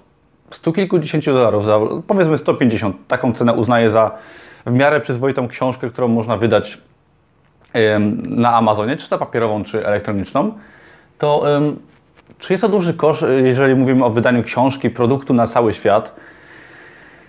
stu 0.51 0.73
kilkudziesięciu 0.73 1.33
dolarów, 1.33 1.65
za, 1.65 1.81
powiedzmy 2.07 2.39
150, 2.39 3.07
taką 3.09 3.33
cenę 3.33 3.53
uznaję 3.53 3.91
za 3.91 4.11
w 4.67 4.73
miarę 4.73 5.01
przyzwoitą 5.01 5.49
książkę, 5.49 5.91
którą 5.91 6.09
można 6.09 6.37
wydać 6.37 6.79
na 8.23 8.57
Amazonie, 8.57 8.97
czy 8.97 9.09
to 9.09 9.19
papierową, 9.19 9.65
czy 9.65 9.87
elektroniczną, 9.87 10.53
to 11.23 11.45
czy 12.39 12.53
jest 12.53 12.61
to 12.61 12.69
duży 12.69 12.95
koszt, 12.95 13.25
jeżeli 13.45 13.75
mówimy 13.75 14.05
o 14.05 14.11
wydaniu 14.11 14.43
książki, 14.43 14.91
produktu 14.91 15.35
na 15.35 15.47
cały 15.47 15.75
świat? 15.75 16.15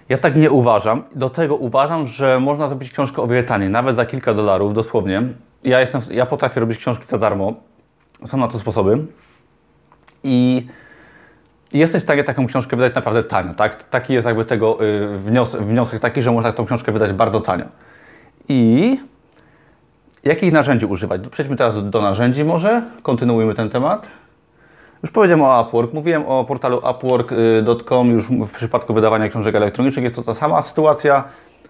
Ja 0.10 0.18
tak 0.18 0.36
nie 0.36 0.52
uważam. 0.52 1.04
Do 1.16 1.30
tego 1.30 1.56
uważam, 1.56 2.08
że 2.08 2.40
można 2.40 2.68
zrobić 2.68 2.92
książkę 2.92 3.22
o 3.22 3.28
wiele 3.28 3.44
taniej, 3.44 3.70
nawet 3.70 3.96
za 3.96 4.06
kilka 4.06 4.34
dolarów 4.34 4.74
dosłownie 4.74 5.24
ja, 5.64 5.80
jestem, 5.80 6.02
ja 6.12 6.26
potrafię 6.26 6.60
robić 6.60 6.78
książki 6.78 7.06
za 7.08 7.18
darmo. 7.18 7.54
Są 8.26 8.38
na 8.38 8.48
to 8.48 8.60
sposoby. 8.60 9.06
I 10.24 10.68
jesteś 11.74 12.02
w 12.02 12.06
stanie 12.06 12.24
taką 12.24 12.48
książkę 12.48 12.76
wydać 12.76 12.96
naprawdę 12.96 13.24
tanio. 13.24 13.54
Tak? 13.54 13.90
Taki 13.90 14.14
jest 14.14 14.28
jakby 14.28 14.46
tego 14.46 14.86
y, 14.86 15.18
wniosek, 15.18 15.62
wniosek 15.62 16.00
taki, 16.00 16.22
że 16.22 16.32
można 16.32 16.54
tą 16.54 16.66
książkę 16.66 16.92
wydać 16.92 17.14
bardzo 17.14 17.42
tanio. 17.42 17.66
I 18.50 19.00
Jakich 20.24 20.54
narzędzi 20.54 20.86
używać? 20.86 21.22
Przejdźmy 21.32 21.58
teraz 21.58 21.90
do 21.90 22.02
narzędzi 22.02 22.44
może, 22.44 22.82
kontynuujmy 23.02 23.56
ten 23.56 23.70
temat. 23.70 24.08
Już 25.04 25.12
powiedziałem 25.12 25.46
o 25.46 25.62
Upwork, 25.62 25.94
mówiłem 25.94 26.26
o 26.26 26.46
portalu 26.46 26.82
upwork.com 26.92 28.12
już 28.12 28.28
w 28.28 28.52
przypadku 28.52 28.94
wydawania 28.94 29.30
książek 29.30 29.56
elektronicznych. 29.56 30.04
Jest 30.04 30.16
to 30.16 30.24
ta 30.24 30.34
sama 30.34 30.62
sytuacja. 30.62 31.24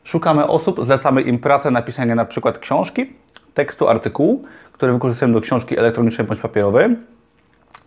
Szukamy 0.04 0.48
osób, 0.48 0.86
zlecamy 0.86 1.22
im 1.22 1.40
pracę 1.40 1.72
napisania 1.72 2.16
na 2.16 2.26
przykład 2.26 2.58
książki, 2.58 3.06
tekstu, 3.54 3.90
artykułu, 3.90 4.44
który 4.72 4.94
wykorzystujemy 4.94 5.34
do 5.34 5.42
książki 5.42 5.80
elektronicznej 5.80 6.28
bądź 6.28 6.40
papierowej. 6.40 6.96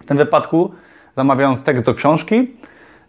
W 0.01 0.07
tym 0.07 0.17
wypadku 0.17 0.75
zamawiając 1.17 1.63
tekst 1.63 1.85
do 1.85 1.95
książki, 1.95 2.51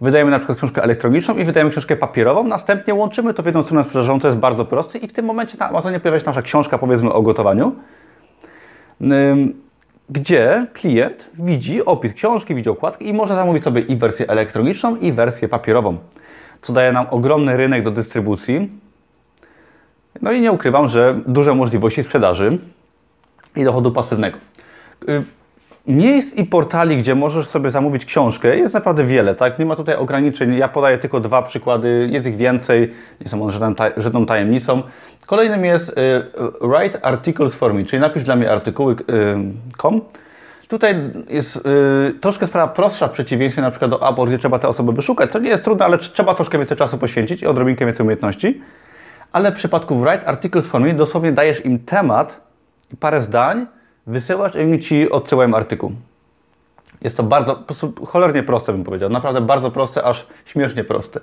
wydajemy 0.01 0.31
na 0.31 0.39
przykład 0.39 0.57
książkę 0.57 0.83
elektroniczną 0.83 1.37
i 1.37 1.45
wydajemy 1.45 1.71
książkę 1.71 1.95
papierową, 1.95 2.43
następnie 2.43 2.93
łączymy 2.93 3.33
to 3.33 3.43
w 3.43 3.45
jedną 3.45 3.63
stronę 3.63 3.83
sprzedażową, 3.83 4.19
co 4.19 4.27
jest 4.27 4.39
bardzo 4.39 4.65
proste 4.65 4.97
i 4.97 5.07
w 5.07 5.13
tym 5.13 5.25
momencie 5.25 5.57
na 5.59 5.69
Amazonie 5.69 5.99
pojawia 5.99 6.19
się 6.19 6.25
nasza 6.25 6.41
książka, 6.41 6.77
powiedzmy 6.77 7.13
o 7.13 7.21
gotowaniu, 7.21 7.75
gdzie 10.09 10.67
klient 10.73 11.29
widzi 11.33 11.85
opis 11.85 12.13
książki, 12.13 12.55
widzi 12.55 12.69
okładki 12.69 13.07
i 13.07 13.13
może 13.13 13.35
zamówić 13.35 13.63
sobie 13.63 13.81
i 13.81 13.95
wersję 13.95 14.27
elektroniczną, 14.27 14.95
i 14.95 15.11
wersję 15.11 15.47
papierową, 15.47 15.97
co 16.61 16.73
daje 16.73 16.91
nam 16.91 17.05
ogromny 17.11 17.57
rynek 17.57 17.83
do 17.83 17.91
dystrybucji. 17.91 18.69
No 20.21 20.31
i 20.31 20.41
nie 20.41 20.51
ukrywam, 20.51 20.89
że 20.89 21.19
duże 21.27 21.55
możliwości 21.55 22.03
sprzedaży 22.03 22.57
i 23.55 23.63
dochodu 23.63 23.91
pasywnego. 23.91 24.37
Miejsc 25.87 26.35
i 26.35 26.45
portali, 26.45 26.97
gdzie 26.97 27.15
możesz 27.15 27.47
sobie 27.47 27.71
zamówić 27.71 28.05
książkę, 28.05 28.57
jest 28.57 28.73
naprawdę 28.73 29.05
wiele, 29.05 29.35
tak? 29.35 29.59
Nie 29.59 29.65
ma 29.65 29.75
tutaj 29.75 29.95
ograniczeń. 29.95 30.55
Ja 30.55 30.67
podaję 30.67 30.97
tylko 30.97 31.19
dwa 31.19 31.41
przykłady, 31.41 32.09
jest 32.11 32.27
ich 32.27 32.37
więcej, 32.37 32.93
nie 33.21 33.27
są 33.27 33.43
one 33.43 33.75
żadną 33.97 34.25
tajemnicą. 34.25 34.83
Kolejnym 35.25 35.65
jest 35.65 35.89
y, 35.89 35.93
Write 36.61 37.05
Articles 37.05 37.55
for 37.55 37.73
Me, 37.73 37.85
czyli 37.85 37.99
napisz 38.01 38.23
dla 38.23 38.35
mnie 38.35 38.51
artykuły.com. 38.51 39.95
Y, 39.95 40.67
tutaj 40.67 40.95
jest 41.29 41.55
y, 41.55 41.61
troszkę 42.21 42.47
sprawa 42.47 42.73
prostsza 42.73 43.07
w 43.07 43.11
przeciwieństwie 43.11 43.61
na 43.61 43.71
przykład 43.71 43.91
do 43.91 43.97
Upwork, 43.97 44.31
gdzie 44.31 44.39
trzeba 44.39 44.59
te 44.59 44.67
osoby 44.67 44.91
wyszukać, 44.91 45.31
co 45.31 45.39
nie 45.39 45.49
jest 45.49 45.63
trudne, 45.63 45.85
ale 45.85 45.97
trzeba 45.97 46.35
troszkę 46.35 46.57
więcej 46.57 46.77
czasu 46.77 46.97
poświęcić 46.97 47.41
i 47.41 47.47
odrobinkę 47.47 47.85
więcej 47.85 48.03
umiejętności. 48.03 48.61
Ale 49.31 49.51
w 49.51 49.55
przypadku 49.55 49.99
Write 49.99 50.27
Articles 50.27 50.67
for 50.67 50.81
Me 50.81 50.93
dosłownie 50.93 51.31
dajesz 51.31 51.65
im 51.65 51.79
temat 51.79 52.41
i 52.93 52.97
parę 52.97 53.21
zdań, 53.21 53.65
wysyłasz 54.07 54.55
i 54.55 54.59
oni 54.59 54.79
Ci 54.79 55.11
odsyłają 55.11 55.55
artykuł. 55.55 55.91
Jest 57.01 57.17
to 57.17 57.23
bardzo, 57.23 57.55
po 57.55 57.63
prostu 57.63 58.05
cholernie 58.05 58.43
proste 58.43 58.71
bym 58.71 58.83
powiedział, 58.83 59.09
naprawdę 59.09 59.41
bardzo 59.41 59.71
proste, 59.71 60.03
aż 60.03 60.27
śmiesznie 60.45 60.83
proste. 60.83 61.19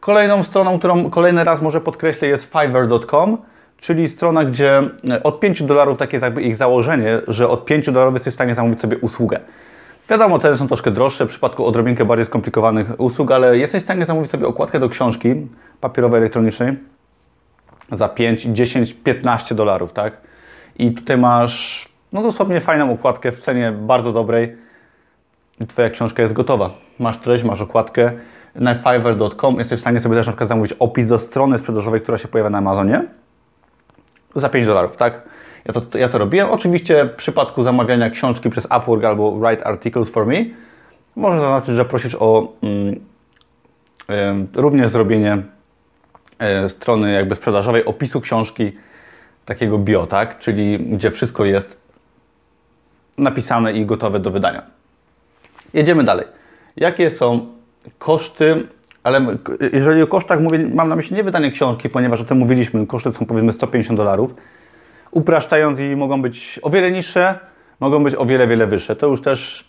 Kolejną 0.00 0.42
stroną, 0.42 0.78
którą 0.78 1.10
kolejny 1.10 1.44
raz 1.44 1.62
może 1.62 1.80
podkreślę 1.80 2.28
jest 2.28 2.44
fiverr.com, 2.44 3.38
czyli 3.80 4.08
strona, 4.08 4.44
gdzie 4.44 4.82
od 5.22 5.40
5 5.40 5.62
dolarów, 5.62 5.98
takie 5.98 6.16
jest 6.16 6.24
jakby 6.24 6.42
ich 6.42 6.56
założenie, 6.56 7.20
że 7.28 7.48
od 7.48 7.64
5 7.64 7.86
dolarów 7.86 8.14
jesteś 8.14 8.32
w 8.32 8.36
stanie 8.36 8.54
zamówić 8.54 8.80
sobie 8.80 8.98
usługę. 8.98 9.40
Wiadomo, 10.10 10.38
ceny 10.38 10.56
są 10.56 10.68
troszkę 10.68 10.90
droższe 10.90 11.26
w 11.26 11.28
przypadku 11.28 11.66
odrobinkę 11.66 12.04
bardziej 12.04 12.26
skomplikowanych 12.26 13.00
usług, 13.00 13.30
ale 13.30 13.58
jesteś 13.58 13.82
w 13.82 13.84
stanie 13.84 14.06
zamówić 14.06 14.30
sobie 14.30 14.46
okładkę 14.46 14.80
do 14.80 14.88
książki 14.88 15.46
papierowej, 15.80 16.18
elektronicznej 16.18 16.76
za 17.92 18.08
5, 18.08 18.42
10, 18.42 18.94
15 18.94 19.54
dolarów, 19.54 19.92
tak? 19.92 20.16
I 20.78 20.92
tutaj 20.92 21.18
masz 21.18 21.88
no 22.16 22.22
dosłownie 22.22 22.60
fajną 22.60 22.92
okładkę 22.92 23.32
w 23.32 23.40
cenie 23.40 23.72
bardzo 23.72 24.12
dobrej 24.12 24.56
i 25.60 25.66
Twoja 25.66 25.90
książka 25.90 26.22
jest 26.22 26.34
gotowa. 26.34 26.70
Masz 26.98 27.18
treść, 27.18 27.44
masz 27.44 27.60
okładkę 27.60 28.12
na 28.54 28.74
fiverr.com 28.74 29.58
jesteś 29.58 29.78
w 29.78 29.80
stanie 29.80 30.00
sobie 30.00 30.16
też 30.16 30.26
na 30.26 30.32
przykład 30.32 30.48
zamówić 30.48 30.72
opis 30.72 31.08
do 31.08 31.18
strony 31.18 31.58
sprzedażowej, 31.58 32.00
która 32.00 32.18
się 32.18 32.28
pojawia 32.28 32.50
na 32.50 32.58
Amazonie 32.58 33.04
za 34.36 34.48
5 34.48 34.66
dolarów, 34.66 34.96
tak? 34.96 35.22
Ja 35.64 35.72
to, 35.72 35.98
ja 35.98 36.08
to 36.08 36.18
robiłem. 36.18 36.50
Oczywiście 36.50 37.04
w 37.04 37.16
przypadku 37.16 37.62
zamawiania 37.62 38.10
książki 38.10 38.50
przez 38.50 38.64
Upwork 38.64 39.04
albo 39.04 39.32
Write 39.32 39.66
Articles 39.66 40.10
for 40.10 40.26
Me 40.26 40.44
można 41.16 41.40
zaznaczyć, 41.40 41.74
że 41.74 41.84
prosisz 41.84 42.16
o 42.20 42.52
mm, 42.62 42.94
y, 44.54 44.60
również 44.60 44.90
zrobienie 44.90 45.42
y, 46.64 46.68
strony 46.68 47.12
jakby 47.12 47.34
sprzedażowej, 47.34 47.84
opisu 47.84 48.20
książki, 48.20 48.72
takiego 49.44 49.78
bio, 49.78 50.06
tak? 50.06 50.38
Czyli 50.38 50.78
gdzie 50.78 51.10
wszystko 51.10 51.44
jest 51.44 51.85
napisane 53.18 53.72
i 53.72 53.86
gotowe 53.86 54.20
do 54.20 54.30
wydania. 54.30 54.62
Jedziemy 55.74 56.04
dalej. 56.04 56.26
Jakie 56.76 57.10
są 57.10 57.46
koszty, 57.98 58.66
ale 59.04 59.36
jeżeli 59.72 60.02
o 60.02 60.06
kosztach 60.06 60.40
mówię, 60.40 60.58
mam 60.74 60.88
na 60.88 60.96
myśli 60.96 61.16
nie 61.16 61.22
wydanie 61.22 61.50
książki, 61.50 61.88
ponieważ 61.88 62.20
o 62.20 62.24
tym 62.24 62.38
mówiliśmy, 62.38 62.86
koszty 62.86 63.12
są 63.12 63.26
powiedzmy 63.26 63.52
150 63.52 63.96
dolarów. 63.96 64.34
Upraszczając 65.10 65.80
i 65.80 65.96
mogą 65.96 66.22
być 66.22 66.60
o 66.62 66.70
wiele 66.70 66.90
niższe, 66.90 67.38
mogą 67.80 68.04
być 68.04 68.14
o 68.14 68.26
wiele, 68.26 68.46
wiele 68.46 68.66
wyższe. 68.66 68.96
To 68.96 69.06
już 69.06 69.22
też 69.22 69.68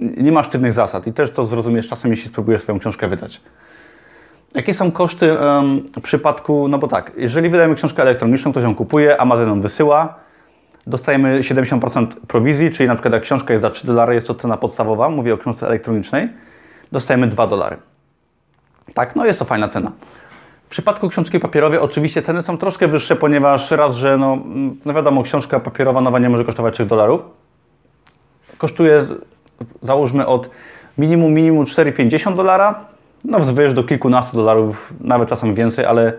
nie 0.00 0.32
ma 0.32 0.42
sztywnych 0.42 0.72
zasad 0.72 1.06
i 1.06 1.12
też 1.12 1.30
to 1.30 1.44
zrozumiesz 1.44 1.88
czasem, 1.88 2.10
jeśli 2.10 2.28
spróbujesz 2.28 2.62
swoją 2.62 2.78
książkę 2.78 3.08
wydać. 3.08 3.40
Jakie 4.54 4.74
są 4.74 4.92
koszty 4.92 5.32
um, 5.32 5.80
w 5.96 6.00
przypadku, 6.00 6.68
no 6.68 6.78
bo 6.78 6.88
tak, 6.88 7.12
jeżeli 7.16 7.50
wydajemy 7.50 7.74
książkę 7.74 8.02
elektroniczną, 8.02 8.50
ktoś 8.50 8.64
ją 8.64 8.74
kupuje, 8.74 9.20
Amazon 9.20 9.48
ją 9.48 9.60
wysyła, 9.60 10.14
dostajemy 10.86 11.40
70% 11.40 12.06
prowizji, 12.28 12.72
czyli 12.72 12.88
na 12.88 12.94
przykład 12.94 13.14
jak 13.14 13.22
książka 13.22 13.52
jest 13.52 13.62
za 13.62 13.70
3 13.70 13.86
dolary, 13.86 14.14
jest 14.14 14.26
to 14.26 14.34
cena 14.34 14.56
podstawowa, 14.56 15.08
mówię 15.08 15.34
o 15.34 15.38
książce 15.38 15.66
elektronicznej, 15.66 16.28
dostajemy 16.92 17.26
2 17.26 17.46
dolary. 17.46 17.76
Tak, 18.94 19.16
no 19.16 19.26
jest 19.26 19.38
to 19.38 19.44
fajna 19.44 19.68
cena. 19.68 19.92
W 20.66 20.68
przypadku 20.68 21.08
książki 21.08 21.40
papierowej 21.40 21.78
oczywiście 21.78 22.22
ceny 22.22 22.42
są 22.42 22.58
troszkę 22.58 22.88
wyższe, 22.88 23.16
ponieważ 23.16 23.70
raz, 23.70 23.94
że 23.94 24.18
no, 24.18 24.38
no 24.84 24.94
wiadomo, 24.94 25.22
książka 25.22 25.60
papierowa 25.60 26.00
nowa 26.00 26.18
nie 26.18 26.28
może 26.28 26.44
kosztować 26.44 26.74
3 26.74 26.86
dolarów. 26.86 27.22
Kosztuje, 28.58 29.06
załóżmy 29.82 30.26
od 30.26 30.50
minimum, 30.98 31.32
minimum 31.32 31.64
4,50 31.64 32.36
dolara, 32.36 32.74
no 33.24 33.40
wzwyż 33.40 33.74
do 33.74 33.84
kilkunastu 33.84 34.36
dolarów, 34.36 34.92
nawet 35.00 35.28
czasem 35.28 35.54
więcej, 35.54 35.84
ale 35.84 36.12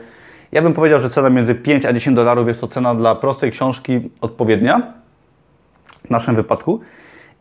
ja 0.51 0.62
bym 0.62 0.74
powiedział, 0.74 1.01
że 1.01 1.10
cena 1.10 1.30
między 1.30 1.56
5 1.56 1.86
a 1.86 1.94
10 1.94 2.16
dolarów 2.16 2.48
jest 2.48 2.62
to 2.62 2.68
cena 2.68 2.96
dla 2.96 3.16
prostej 3.16 3.51
książki 3.51 4.10
odpowiednia 4.22 4.82
w 6.06 6.10
naszym 6.10 6.36
wypadku. 6.36 6.82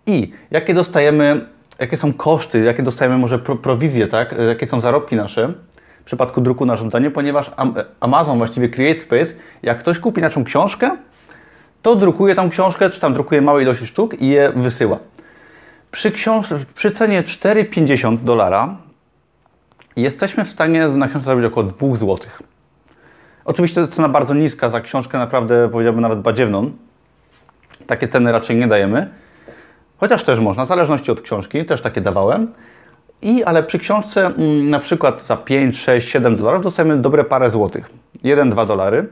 I 0.06 0.32
jakie 0.50 0.74
dostajemy, 0.74 1.46
jakie 1.78 1.96
są 1.96 2.12
koszty, 2.12 2.60
jakie 2.60 2.82
dostajemy 2.82 3.18
może 3.18 3.38
prowizje, 3.38 4.08
tak? 4.08 4.34
jakie 4.48 4.66
są 4.66 4.80
zarobki 4.80 5.16
nasze 5.16 5.52
w 6.00 6.04
przypadku 6.04 6.40
druku 6.40 6.66
na 6.66 6.76
żądanie, 6.76 7.10
ponieważ 7.10 7.50
Amazon, 8.00 8.38
właściwie 8.38 8.68
CreateSpace, 8.68 9.34
jak 9.62 9.78
ktoś 9.78 9.98
kupi 9.98 10.20
naszą 10.20 10.44
książkę, 10.44 10.96
to 11.82 11.96
drukuje 11.96 12.34
tą 12.34 12.50
książkę, 12.50 12.90
czy 12.90 13.00
tam 13.00 13.14
drukuje 13.14 13.42
małe 13.42 13.62
ilości 13.62 13.86
sztuk 13.86 14.20
i 14.20 14.28
je 14.28 14.52
wysyła. 14.56 14.98
Przy, 15.90 16.10
książ- 16.10 16.64
przy 16.74 16.90
cenie 16.90 17.22
4,50 17.22 18.18
dolara 18.18 18.76
jesteśmy 19.96 20.44
w 20.44 20.50
stanie 20.50 20.88
na 20.88 21.08
książce 21.08 21.26
zarobić 21.26 21.46
około 21.46 21.66
2 21.66 21.96
zł. 21.96 22.18
Oczywiście 23.46 23.88
cena 23.88 24.08
bardzo 24.08 24.34
niska 24.34 24.68
za 24.68 24.80
książkę, 24.80 25.18
naprawdę 25.18 25.68
powiedziałbym 25.68 26.02
nawet 26.02 26.20
badziewną. 26.20 26.70
Takie 27.86 28.08
ceny 28.08 28.32
raczej 28.32 28.56
nie 28.56 28.68
dajemy. 28.68 29.10
Chociaż 29.98 30.24
też 30.24 30.38
można, 30.38 30.64
w 30.64 30.68
zależności 30.68 31.10
od 31.10 31.20
książki, 31.20 31.64
też 31.64 31.82
takie 31.82 32.00
dawałem. 32.00 32.52
I, 33.22 33.44
ale 33.44 33.62
przy 33.62 33.78
książce 33.78 34.26
mm, 34.26 34.70
na 34.70 34.78
przykład 34.78 35.26
za 35.26 35.36
5, 35.36 35.78
6, 35.78 36.08
7 36.08 36.36
dolarów 36.36 36.62
dostajemy 36.62 36.96
dobre 36.96 37.24
parę 37.24 37.50
złotych. 37.50 37.90
1-2 38.24 38.66
dolary. 38.66 39.08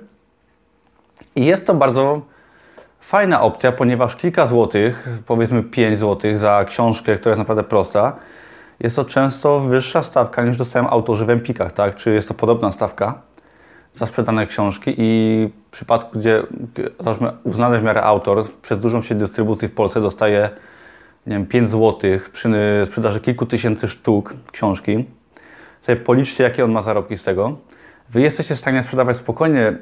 I 1.36 1.46
jest 1.46 1.66
to 1.66 1.74
bardzo 1.74 2.20
fajna 3.00 3.42
opcja, 3.42 3.72
ponieważ 3.72 4.16
kilka 4.16 4.46
złotych, 4.46 5.08
powiedzmy 5.26 5.62
5 5.62 5.98
złotych 5.98 6.38
za 6.38 6.64
książkę, 6.64 7.16
która 7.16 7.30
jest 7.30 7.38
naprawdę 7.38 7.62
prosta, 7.62 8.16
jest 8.80 8.96
to 8.96 9.04
często 9.04 9.60
wyższa 9.60 10.02
stawka 10.02 10.44
niż 10.44 10.56
dostają 10.56 10.90
autorzy 10.90 11.24
w 11.24 11.30
Empikach, 11.30 11.72
tak? 11.72 11.96
Czy 11.96 12.14
jest 12.14 12.28
to 12.28 12.34
podobna 12.34 12.72
stawka 12.72 13.18
za 13.94 14.06
sprzedane 14.06 14.46
książki 14.46 14.94
i 14.98 15.50
w 15.68 15.70
przypadku, 15.70 16.18
gdzie 16.18 16.42
załóżmy 17.00 17.32
uznany 17.44 17.80
w 17.80 17.82
miarę 17.82 18.02
autor 18.02 18.46
przez 18.62 18.80
dużą 18.80 19.02
sieć 19.02 19.18
dystrybucji 19.18 19.68
w 19.68 19.74
Polsce 19.74 20.00
dostaje 20.00 20.50
nie 21.26 21.36
wiem, 21.36 21.46
5 21.46 21.68
zł 21.70 22.00
przy 22.32 22.48
sprzedaży 22.86 23.20
kilku 23.20 23.46
tysięcy 23.46 23.88
sztuk 23.88 24.34
książki, 24.52 25.04
sobie 25.82 25.96
policzcie, 25.96 26.44
jakie 26.44 26.64
on 26.64 26.72
ma 26.72 26.82
zarobki 26.82 27.18
z 27.18 27.24
tego. 27.24 27.56
Wy 28.10 28.20
jesteście 28.20 28.56
w 28.56 28.58
stanie 28.58 28.82
sprzedawać 28.82 29.16
spokojnie 29.16 29.76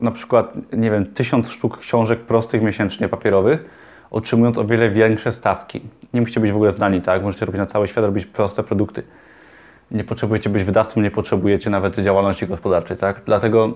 na 0.00 0.10
przykład, 0.10 0.52
nie 0.72 0.90
wiem, 0.90 1.06
tysiąc 1.06 1.50
sztuk 1.50 1.78
książek 1.78 2.20
prostych 2.20 2.62
miesięcznie 2.62 3.08
papierowych, 3.08 3.64
otrzymując 4.10 4.58
o 4.58 4.64
wiele 4.64 4.90
większe 4.90 5.32
stawki. 5.32 5.80
Nie 6.14 6.20
musicie 6.20 6.40
być 6.40 6.52
w 6.52 6.54
ogóle 6.54 6.72
znani, 6.72 7.02
tak? 7.02 7.22
Możecie 7.22 7.46
robić 7.46 7.58
na 7.58 7.66
cały 7.66 7.88
świat, 7.88 8.04
robić 8.04 8.26
proste 8.26 8.62
produkty. 8.62 9.02
Nie 9.90 10.04
potrzebujecie 10.04 10.50
być 10.50 10.64
wydawcą, 10.64 11.00
nie 11.00 11.10
potrzebujecie 11.10 11.70
nawet 11.70 11.98
działalności 11.98 12.46
gospodarczej, 12.46 12.96
tak? 12.96 13.22
Dlatego 13.26 13.72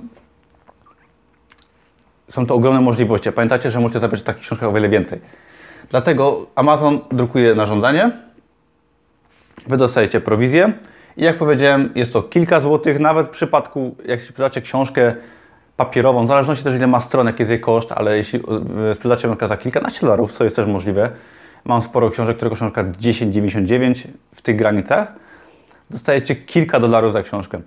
są 2.30 2.46
to 2.46 2.54
ogromne 2.54 2.80
możliwości. 2.80 3.32
Pamiętajcie, 3.32 3.70
że 3.70 3.80
możecie 3.80 4.00
zabrać 4.00 4.22
takich 4.22 4.42
książek 4.42 4.64
o 4.64 4.72
wiele 4.72 4.88
więcej. 4.88 5.20
Dlatego 5.90 6.46
Amazon 6.54 7.00
drukuje 7.10 7.54
na 7.54 7.66
żądanie, 7.66 8.12
Wy 9.66 9.76
dostajecie 9.76 10.20
prowizję 10.20 10.72
i 11.16 11.24
jak 11.24 11.38
powiedziałem, 11.38 11.90
jest 11.94 12.12
to 12.12 12.22
kilka 12.22 12.60
złotych, 12.60 13.00
nawet 13.00 13.26
w 13.26 13.30
przypadku, 13.30 13.96
jak 14.04 14.20
sprzedacie 14.20 14.60
książkę 14.60 15.14
papierową, 15.76 16.24
w 16.24 16.28
zależności 16.28 16.64
też 16.64 16.74
ile 16.74 16.86
ma 16.86 17.00
stron, 17.00 17.26
jaki 17.26 17.42
jest 17.42 17.50
jej 17.50 17.60
koszt, 17.60 17.92
ale 17.92 18.16
jeśli 18.16 18.40
e, 18.90 18.94
sprzedacie 18.94 19.28
ją 19.28 19.48
za 19.48 19.56
kilkanaście 19.56 20.00
dolarów, 20.00 20.32
co 20.32 20.44
jest 20.44 20.56
też 20.56 20.66
możliwe, 20.66 21.10
mam 21.64 21.82
sporo 21.82 22.10
książek, 22.10 22.36
które 22.36 22.50
kosztują 22.50 22.70
na 22.70 22.74
przykład 22.74 22.96
10,99 22.96 24.06
w 24.34 24.42
tych 24.42 24.56
granicach, 24.56 25.12
dostajecie 25.90 26.36
kilka 26.36 26.80
dolarów 26.80 27.12
za 27.12 27.22
książkę. 27.22 27.60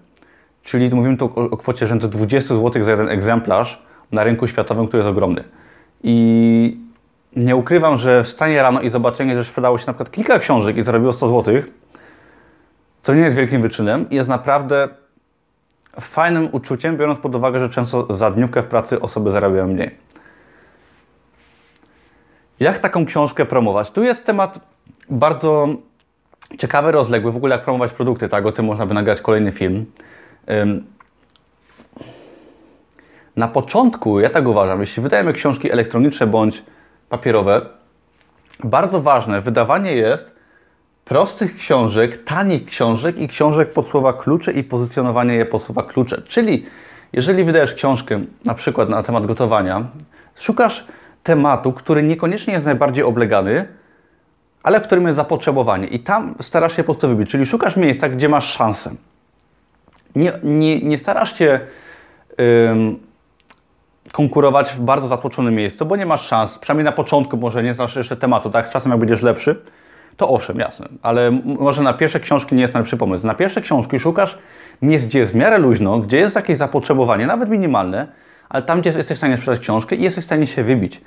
Czyli 0.64 0.96
mówimy 0.96 1.18
tu 1.18 1.26
o, 1.36 1.58
kwocie 1.58 1.88
rzędu 1.88 2.08
20 2.08 2.56
zł 2.56 2.84
za 2.84 2.92
jeden 2.92 3.10
egzemplarz 3.10 3.82
na 4.12 4.24
rynku 4.24 4.48
światowym, 4.48 4.88
który 4.88 5.04
jest 5.04 5.10
ogromny. 5.10 5.44
I 6.04 6.78
nie 7.36 7.56
ukrywam, 7.56 7.98
że 7.98 8.24
wstanie 8.24 8.64
rano 8.64 8.82
i 8.82 8.90
zobaczenie, 8.90 9.38
że 9.38 9.46
sprzedało 9.46 9.78
się 9.78 9.88
na 9.88 9.94
przykład 9.94 10.12
kilka 10.12 10.40
książek 10.40 10.78
i 10.78 10.84
zarobiło 10.84 11.14
100 11.14 11.28
zł, 11.28 11.62
co 13.02 13.14
nie 13.14 13.22
jest 13.22 13.36
wielkim 13.36 13.62
wyczynem, 13.62 14.06
jest 14.12 14.30
naprawdę 14.30 14.90
fajnym 16.02 16.50
uczuciem, 16.52 16.98
biorąc 16.98 17.20
pod 17.20 17.36
uwagę, 17.36 17.60
że 17.60 17.70
często 17.70 18.16
za 18.16 18.32
dniówkę 18.32 18.64
w 18.64 18.68
pracy 18.68 19.02
osoby 19.02 19.32
zarabiają 19.32 19.68
mniej. 19.68 19.92
Jak 22.60 22.80
taką 22.80 23.06
książkę 23.06 23.46
promować? 23.46 23.92
Tu 23.92 24.04
jest 24.04 24.26
temat 24.26 24.60
bardzo 25.10 25.70
ciekawy, 26.58 26.92
rozległy, 26.92 27.32
w 27.32 27.36
ogóle 27.36 27.56
jak 27.56 27.64
promować 27.64 27.94
produkty, 27.94 28.30
tak? 28.30 28.46
O 28.46 28.52
tym 28.52 28.66
można 28.66 28.86
by 28.86 28.94
nagrać 28.94 29.22
kolejny 29.22 29.52
film. 29.52 29.86
Na 33.36 33.48
początku, 33.48 34.20
ja 34.20 34.30
tak 34.30 34.48
uważam, 34.48 34.82
jeśli 34.82 35.04
wydajemy 35.04 35.34
książki 35.34 35.72
elektroniczne 35.72 36.28
bądź 36.28 36.64
papierowe, 37.10 37.62
bardzo 38.64 39.02
ważne 39.02 39.42
wydawanie 39.42 39.94
jest 39.94 40.36
prostych 41.06 41.56
książek, 41.56 42.24
tanich 42.24 42.66
książek 42.66 43.18
i 43.18 43.28
książek 43.28 43.74
pod 43.74 43.88
słowa 43.88 44.14
klucze 44.14 44.52
i 44.52 44.64
pozycjonowanie 44.64 45.36
je 45.36 45.46
pod 45.46 45.64
słowa 45.64 45.84
klucze. 45.84 46.22
Czyli 46.22 46.66
jeżeli 47.14 47.44
wydajesz 47.44 47.74
książkę 47.74 48.20
na 48.46 48.54
przykład 48.54 48.90
na 48.90 49.04
temat 49.04 49.26
gotowania, 49.26 49.86
szukasz 50.36 50.86
tematu, 51.24 51.74
który 51.74 52.04
niekoniecznie 52.04 52.54
jest 52.54 52.66
najbardziej 52.66 53.04
oblegany, 53.04 53.68
ale 54.64 54.82
w 54.82 54.84
którym 54.84 55.06
jest 55.06 55.16
zapotrzebowanie 55.16 55.88
i 55.88 56.00
tam 56.00 56.36
starasz 56.42 56.76
się 56.76 56.84
po 56.84 56.94
prostu 56.94 57.08
wybić, 57.08 57.30
czyli 57.30 57.46
szukasz 57.46 57.76
miejsca, 57.76 58.10
gdzie 58.10 58.30
masz 58.30 58.54
szansę. 58.54 58.92
Nie, 60.16 60.34
nie, 60.44 60.82
nie 60.82 60.98
starasz 60.98 61.38
się 61.38 61.60
ym, 62.72 63.00
konkurować 64.12 64.72
w 64.72 64.82
bardzo 64.82 65.08
zatłoczonym 65.08 65.56
miejscu, 65.56 65.86
bo 65.86 65.96
nie 65.96 66.06
masz 66.06 66.28
szans, 66.28 66.58
przynajmniej 66.58 66.86
na 66.86 66.92
początku 66.92 67.38
może 67.38 67.64
nie 67.64 67.74
znasz 67.74 67.96
jeszcze 67.96 68.18
tematu, 68.18 68.50
tak? 68.50 68.68
Z 68.68 68.72
czasem 68.72 68.92
jak 68.92 69.00
będziesz 69.00 69.22
lepszy, 69.22 69.62
to 70.18 70.30
owszem, 70.30 70.60
jasne, 70.60 70.88
ale 71.02 71.32
może 71.46 71.84
na 71.84 71.94
pierwsze 71.94 72.20
książki 72.20 72.56
nie 72.56 72.62
jest 72.62 72.74
najlepszy 72.74 72.98
pomysł. 72.98 73.28
Na 73.28 73.34
pierwsze 73.34 73.62
książki 73.62 74.00
szukasz 74.00 74.38
miejsc, 74.82 75.06
gdzie 75.06 75.20
jest 75.20 75.32
w 75.32 75.36
miarę 75.36 75.58
luźno, 75.58 76.00
gdzie 76.00 76.18
jest 76.18 76.36
jakieś 76.36 76.58
zapotrzebowanie, 76.58 77.28
nawet 77.28 77.50
minimalne, 77.50 78.08
ale 78.50 78.64
tam, 78.64 78.82
gdzie 78.82 78.90
jesteś 78.90 79.18
w 79.18 79.20
stanie 79.20 79.38
sprzedać 79.38 79.60
książkę 79.60 79.96
i 79.96 80.04
jesteś 80.04 80.24
w 80.24 80.28
stanie 80.28 80.48
się 80.48 80.64
wybić. 80.64 81.02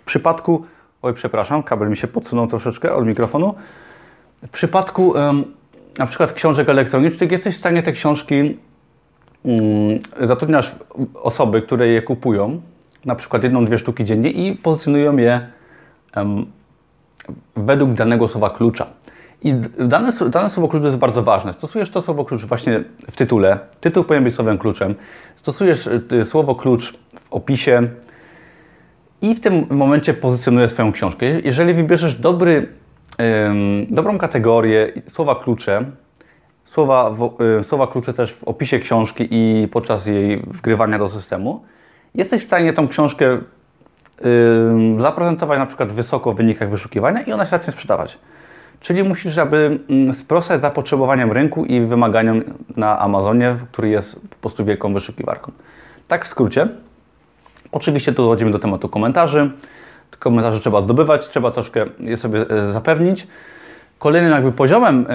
W 0.00 0.04
przypadku, 0.04 0.66
oj 1.02 1.14
przepraszam, 1.14 1.62
kabel 1.62 1.90
mi 1.90 1.96
się 1.96 2.08
podsunął 2.08 2.46
troszeczkę 2.46 2.94
od 2.94 3.06
mikrofonu. 3.06 3.54
W 4.42 4.50
przypadku 4.50 5.08
um, 5.08 5.44
na 5.98 6.06
przykład 6.06 6.32
książek 6.32 6.68
elektronicznych 6.68 7.32
jesteś 7.32 7.54
w 7.54 7.58
stanie 7.58 7.82
te 7.82 7.92
książki 7.92 8.56
um, 9.42 9.58
zatrudniasz 10.20 10.74
osoby, 11.14 11.62
które 11.62 11.88
je 11.88 12.02
kupują, 12.02 12.60
na 13.04 13.14
przykład 13.14 13.42
jedną, 13.42 13.64
dwie 13.64 13.78
sztuki 13.78 14.04
dziennie 14.04 14.30
i 14.30 14.54
pozycjonują 14.54 15.16
je 15.16 15.48
um, 16.16 16.46
według 17.56 17.92
danego 17.92 18.28
słowa 18.28 18.50
klucza. 18.50 18.86
I 19.42 19.54
dane, 19.78 20.12
dane 20.30 20.50
słowo 20.50 20.68
klucz 20.68 20.84
jest 20.84 20.96
bardzo 20.96 21.22
ważne. 21.22 21.52
Stosujesz 21.52 21.90
to 21.90 22.02
słowo 22.02 22.24
klucz 22.24 22.44
właśnie 22.44 22.84
w 23.10 23.16
tytule. 23.16 23.58
Tytuł 23.80 24.04
powinien 24.04 24.24
być 24.24 24.34
słowem 24.34 24.58
kluczem. 24.58 24.94
Stosujesz 25.36 25.86
y, 25.86 26.24
słowo 26.24 26.54
klucz 26.54 26.92
w 26.92 27.32
opisie 27.32 27.88
i 29.22 29.34
w 29.34 29.40
tym 29.40 29.66
momencie 29.70 30.14
pozycjonujesz 30.14 30.70
swoją 30.70 30.92
książkę. 30.92 31.26
Jeżeli 31.44 31.74
wybierzesz 31.74 32.14
dobry, 32.14 32.68
dobrą 33.90 34.18
kategorię, 34.18 34.92
słowa 35.08 35.34
klucze, 35.34 35.84
słowa, 36.64 37.16
słowa 37.62 37.86
klucze 37.86 38.14
też 38.14 38.32
w 38.32 38.44
opisie 38.44 38.78
książki 38.78 39.28
i 39.30 39.68
podczas 39.68 40.06
jej 40.06 40.38
wgrywania 40.38 40.98
do 40.98 41.08
systemu, 41.08 41.64
jesteś 42.14 42.42
w 42.42 42.46
stanie 42.46 42.72
tą 42.72 42.88
książkę 42.88 43.38
zaprezentować 44.98 45.58
na 45.58 45.66
przykład 45.66 45.92
wysoko 45.92 46.32
w 46.32 46.36
wynikach 46.36 46.70
wyszukiwania 46.70 47.22
i 47.22 47.32
ona 47.32 47.44
się 47.44 47.50
zacznie 47.50 47.72
sprzedawać. 47.72 48.18
Czyli 48.80 49.02
musisz 49.02 49.38
aby 49.38 49.78
sprostać 50.14 50.60
zapotrzebowaniom 50.60 51.32
rynku 51.32 51.64
i 51.64 51.80
wymaganiom 51.80 52.42
na 52.76 52.98
Amazonie, 52.98 53.56
który 53.72 53.88
jest 53.88 54.20
po 54.30 54.36
prostu 54.36 54.64
wielką 54.64 54.94
wyszukiwarką. 54.94 55.52
Tak 56.08 56.24
w 56.24 56.28
skrócie. 56.28 56.68
Oczywiście 57.72 58.12
tu 58.12 58.22
dochodzimy 58.22 58.50
do 58.50 58.58
tematu 58.58 58.88
komentarzy. 58.88 59.50
Komentarze 60.18 60.60
trzeba 60.60 60.80
zdobywać, 60.80 61.28
trzeba 61.28 61.50
troszkę 61.50 61.86
je 62.00 62.16
sobie 62.16 62.50
e, 62.50 62.72
zapewnić. 62.72 63.26
Kolejnym 63.98 64.32
jakby 64.32 64.52
poziomem 64.52 65.06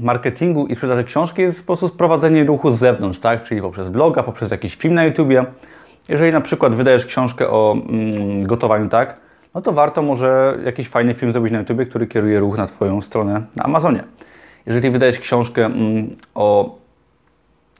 marketingu 0.00 0.66
i 0.66 0.74
sprzedaży 0.74 1.04
książki 1.04 1.42
jest 1.42 1.60
po 1.60 1.66
prostu 1.66 1.88
sprowadzenie 1.88 2.44
ruchu 2.44 2.70
z 2.70 2.78
zewnątrz, 2.78 3.18
tak? 3.20 3.44
czyli 3.44 3.62
poprzez 3.62 3.88
bloga, 3.88 4.22
poprzez 4.22 4.50
jakiś 4.50 4.74
film 4.74 4.94
na 4.94 5.04
YouTubie, 5.04 5.44
jeżeli 6.08 6.32
na 6.32 6.40
przykład 6.40 6.74
wydajesz 6.74 7.06
książkę 7.06 7.48
o 7.50 7.76
mm, 7.88 8.46
gotowaniu, 8.46 8.88
tak, 8.88 9.16
no 9.54 9.62
to 9.62 9.72
warto 9.72 10.02
może 10.02 10.58
jakiś 10.64 10.88
fajny 10.88 11.14
film 11.14 11.32
zrobić 11.32 11.52
na 11.52 11.58
YouTube, 11.58 11.88
który 11.88 12.06
kieruje 12.06 12.40
ruch 12.40 12.56
na 12.56 12.66
Twoją 12.66 13.02
stronę 13.02 13.42
na 13.56 13.64
Amazonie. 13.64 14.04
Jeżeli 14.66 14.90
wydajesz 14.90 15.18
książkę 15.18 15.64
mm, 15.64 16.16
o, 16.34 16.78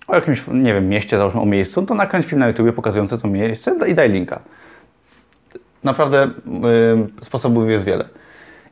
o 0.08 0.14
jakimś, 0.14 0.44
nie 0.52 0.74
wiem, 0.74 0.88
mieście, 0.88 1.18
załóżmy 1.18 1.40
o 1.40 1.46
miejscu, 1.46 1.80
no 1.80 1.86
to 1.86 1.94
nakręć 1.94 2.26
film 2.26 2.38
na 2.38 2.48
YouTube 2.48 2.74
pokazujący 2.74 3.18
to 3.18 3.28
miejsce 3.28 3.74
i 3.88 3.94
daj 3.94 4.10
linka. 4.10 4.40
Naprawdę 5.84 6.30
yy, 6.46 7.08
sposobów 7.22 7.68
jest 7.68 7.84
wiele. 7.84 8.04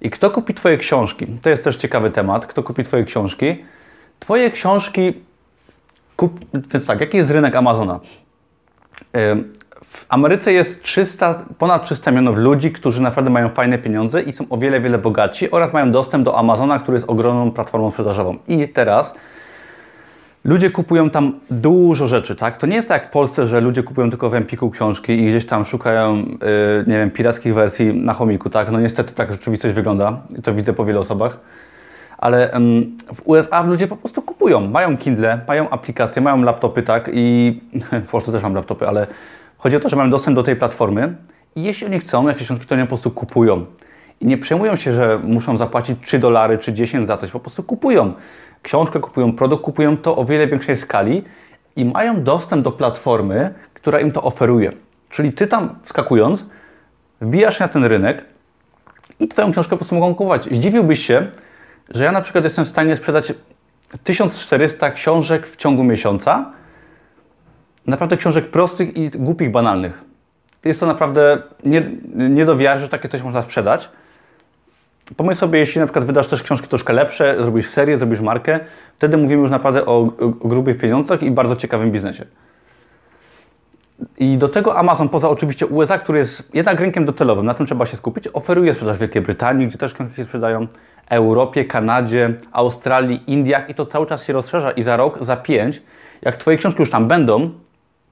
I 0.01 0.11
kto 0.11 0.31
kupi 0.31 0.55
Twoje 0.55 0.79
książki? 0.79 1.27
To 1.43 1.51
jest 1.51 1.65
też 1.65 1.77
ciekawy 1.77 2.11
temat. 2.11 2.47
Kto 2.47 2.63
kupi 2.63 2.85
Twoje 2.85 3.05
książki? 3.05 3.65
Twoje 4.21 4.51
książki 4.51 5.15
kup... 6.17 6.41
Więc 6.73 6.87
tak, 6.87 7.01
jaki 7.01 7.17
jest 7.17 7.31
rynek 7.31 7.57
Amazona? 7.57 8.01
W 9.95 10.07
Ameryce 10.09 10.53
jest 10.53 10.83
300, 10.83 11.45
ponad 11.59 11.85
300 11.85 12.11
milionów 12.11 12.37
ludzi, 12.37 12.73
którzy 12.73 13.01
naprawdę 13.03 13.31
mają 13.31 13.49
fajne 13.49 13.79
pieniądze 13.79 14.23
i 14.23 14.33
są 14.33 14.45
o 14.51 14.59
wiele, 14.59 14.81
wiele 14.81 14.99
bogatsi 14.99 15.51
oraz 15.51 15.73
mają 15.73 15.93
dostęp 15.93 16.25
do 16.25 16.39
Amazona, 16.39 16.79
który 16.79 16.97
jest 16.97 17.11
ogromną 17.11 17.51
platformą 17.51 17.91
sprzedażową. 17.91 18.39
I 18.49 18.69
teraz 18.69 19.15
ludzie 20.45 20.71
kupują 20.71 21.11
tam 21.11 21.41
dużo 21.51 22.09
rzeczy, 22.09 22.37
tak? 22.37 22.59
To 22.59 22.67
nie 22.67 22.77
jest 22.77 22.89
tak 22.89 23.03
jak 23.03 23.11
w 23.11 23.13
Polsce, 23.13 23.47
że 23.47 23.61
ludzie 23.61 23.83
kupują 23.83 24.11
tylko 24.11 24.31
w 24.31 24.35
Empiku 24.35 24.71
książki 24.71 25.13
i 25.13 25.29
gdzieś 25.29 25.47
tam 25.47 25.65
szukają, 25.65 26.17
yy, 26.17 26.27
nie 26.87 26.99
wiem, 26.99 27.11
pirackich 27.11 27.55
wersji 27.55 27.95
na 27.95 28.15
chomiku, 28.15 28.51
tak? 28.51 28.71
No 28.71 28.81
niestety 28.81 29.15
tak 29.15 29.33
rzeczywistość 29.33 29.75
wygląda 29.75 30.21
i 30.39 30.43
to 30.43 30.55
widzę 30.55 30.73
po 30.73 30.85
wielu 30.85 31.01
osobach. 31.01 31.39
Ale 32.19 32.51
w 33.15 33.23
USA 33.25 33.63
ludzie 33.63 33.87
po 33.87 33.97
prostu 33.97 34.23
kupują, 34.23 34.61
mają 34.61 34.97
Kindle, 34.97 35.41
mają 35.49 35.71
aplikacje, 35.71 36.23
mają 36.23 36.43
laptopy, 36.43 36.83
tak? 36.83 37.11
I 37.13 37.61
w 38.07 38.11
Polsce 38.11 38.33
też 38.33 38.43
mam 38.43 38.55
laptopy, 38.55 38.89
ale 38.89 39.07
chodzi 39.59 39.77
o 39.77 39.81
to, 39.81 39.89
że 39.89 39.97
mają 39.97 40.11
dostęp 40.11 40.37
do 40.37 40.43
tej 40.43 40.57
platformy 40.57 41.15
i 41.57 41.63
jeśli 41.63 41.87
oni 41.87 42.01
chcą, 42.01 42.29
jakieś 42.29 42.47
książki, 42.47 42.67
to 42.67 42.75
oni 42.75 42.85
po 42.85 42.89
prostu 42.89 43.11
kupują. 43.11 43.65
I 44.21 44.27
nie 44.27 44.39
przejmują 44.39 44.77
się, 44.77 44.93
że 44.93 45.21
muszą 45.25 45.57
zapłacić 45.57 45.99
3 46.07 46.19
dolary 46.19 46.59
czy 46.59 46.73
10 46.73 47.07
za 47.07 47.17
coś, 47.17 47.31
po 47.31 47.41
prostu 47.41 47.63
kupują. 47.63 48.13
Książkę 48.65 49.01
kupują, 49.01 49.33
produkt 49.33 49.65
kupują 49.65 49.97
to 49.97 50.17
o 50.17 50.25
wiele 50.25 50.47
większej 50.47 50.77
skali 50.77 51.25
i 51.77 51.85
mają 51.85 52.23
dostęp 52.23 52.65
do 52.65 52.73
platformy, 52.73 53.55
która 53.75 54.01
im 54.01 54.13
to 54.13 54.23
oferuje. 54.23 54.73
Czyli 55.11 55.33
ty 55.33 55.47
tam 55.47 55.75
skakując, 55.85 56.47
wbijasz 57.21 57.61
na 57.61 57.69
ten 57.69 57.85
rynek 57.85 58.25
i 59.21 59.29
twoją 59.29 59.53
książkę 59.53 59.71
po 59.71 59.77
prostu 59.77 59.95
mogą 59.95 60.15
kupować. 60.15 60.49
Zdziwiłbyś 60.53 61.07
się, 61.07 61.27
że 61.91 62.05
ja 62.05 62.13
na 62.13 62.23
przykład 62.23 62.45
jestem 62.45 62.65
w 62.65 62.69
stanie 62.69 62.97
sprzedać 62.97 63.33
1400 64.05 64.91
książek 64.91 65.47
w 65.47 65.57
ciągu 65.57 65.85
miesiąca. 65.85 66.53
Naprawdę 67.87 68.17
książek 68.17 68.51
prostych 68.51 68.97
i 68.97 69.11
głupich, 69.11 69.51
banalnych. 69.51 70.05
Jest 70.65 70.81
to 70.81 70.87
naprawdę 70.87 71.43
nie, 71.65 71.91
nie 72.15 72.45
do 72.45 72.57
wiary, 72.57 72.81
że 72.81 72.89
takie 72.89 73.09
coś 73.09 73.23
można 73.23 73.43
sprzedać. 73.43 73.89
Pomyśl 75.17 75.41
sobie, 75.41 75.59
jeśli 75.59 75.81
na 75.81 75.87
przykład 75.87 76.05
wydasz 76.05 76.27
też 76.27 76.43
książki 76.43 76.69
troszkę 76.69 76.93
lepsze, 76.93 77.37
zrobisz 77.39 77.69
serię, 77.69 77.99
zrobisz 77.99 78.21
markę, 78.21 78.61
wtedy 78.97 79.17
mówimy 79.17 79.43
już 79.43 79.51
naprawdę 79.51 79.87
o, 79.87 80.05
grubych 80.45 80.79
pieniądzach 80.79 81.23
i 81.23 81.31
bardzo 81.31 81.57
ciekawym 81.57 81.93
biznesie. 81.93 82.25
I 84.19 84.39
do 84.39 84.49
tego 84.49 84.79
Amazon, 84.79 85.09
poza 85.09 85.29
oczywiście 85.29 85.67
USA, 85.67 85.99
który 85.99 86.19
jest 86.19 86.55
jednak 86.55 86.81
rynkiem 86.81 87.05
docelowym, 87.05 87.47
na 87.47 87.55
tym 87.55 87.67
trzeba 87.67 87.87
się 87.87 87.97
skupić, 87.97 88.29
oferuje 88.33 88.73
sprzedaż 88.73 88.99
Wielkiej 88.99 89.23
Brytanii, 89.23 89.67
gdzie 89.67 89.79
też 89.79 89.95
książki 89.95 90.17
się 90.17 90.25
sprzedają, 90.25 90.67
Europie, 91.11 91.65
Kanadzie, 91.65 92.35
Australii, 92.53 93.23
Indiach 93.27 93.71
i 93.71 93.75
to 93.75 93.87
cały 93.87 94.07
czas 94.07 94.25
się 94.25 94.33
rozszerza 94.33 94.71
i 94.71 94.83
za 94.83 94.97
rok, 94.97 95.19
za 95.25 95.37
pięć, 95.37 95.83
jak 96.23 96.37
Twoje 96.37 96.57
książki 96.57 96.83
już 96.83 96.91
tam 96.91 97.09
będą, 97.09 97.51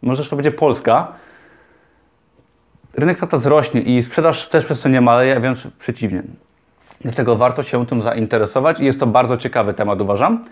może 0.02 0.24
to 0.24 0.36
będzie 0.36 0.52
Polska, 0.52 1.12
rynek 2.94 3.20
tata 3.20 3.38
wzrośnie 3.38 3.80
i 3.80 4.02
sprzedaż 4.02 4.48
też 4.48 4.64
przez 4.64 4.80
to 4.80 4.88
nie 4.88 5.00
maleje, 5.00 5.40
wręcz 5.40 5.58
przeciwnie. 5.78 6.22
Dlatego 7.02 7.36
warto 7.36 7.62
się 7.62 7.86
tym 7.86 8.02
zainteresować 8.02 8.80
i 8.80 8.84
jest 8.84 9.00
to 9.00 9.06
bardzo 9.06 9.36
ciekawy 9.36 9.74
temat, 9.74 10.00
uważam. 10.00 10.44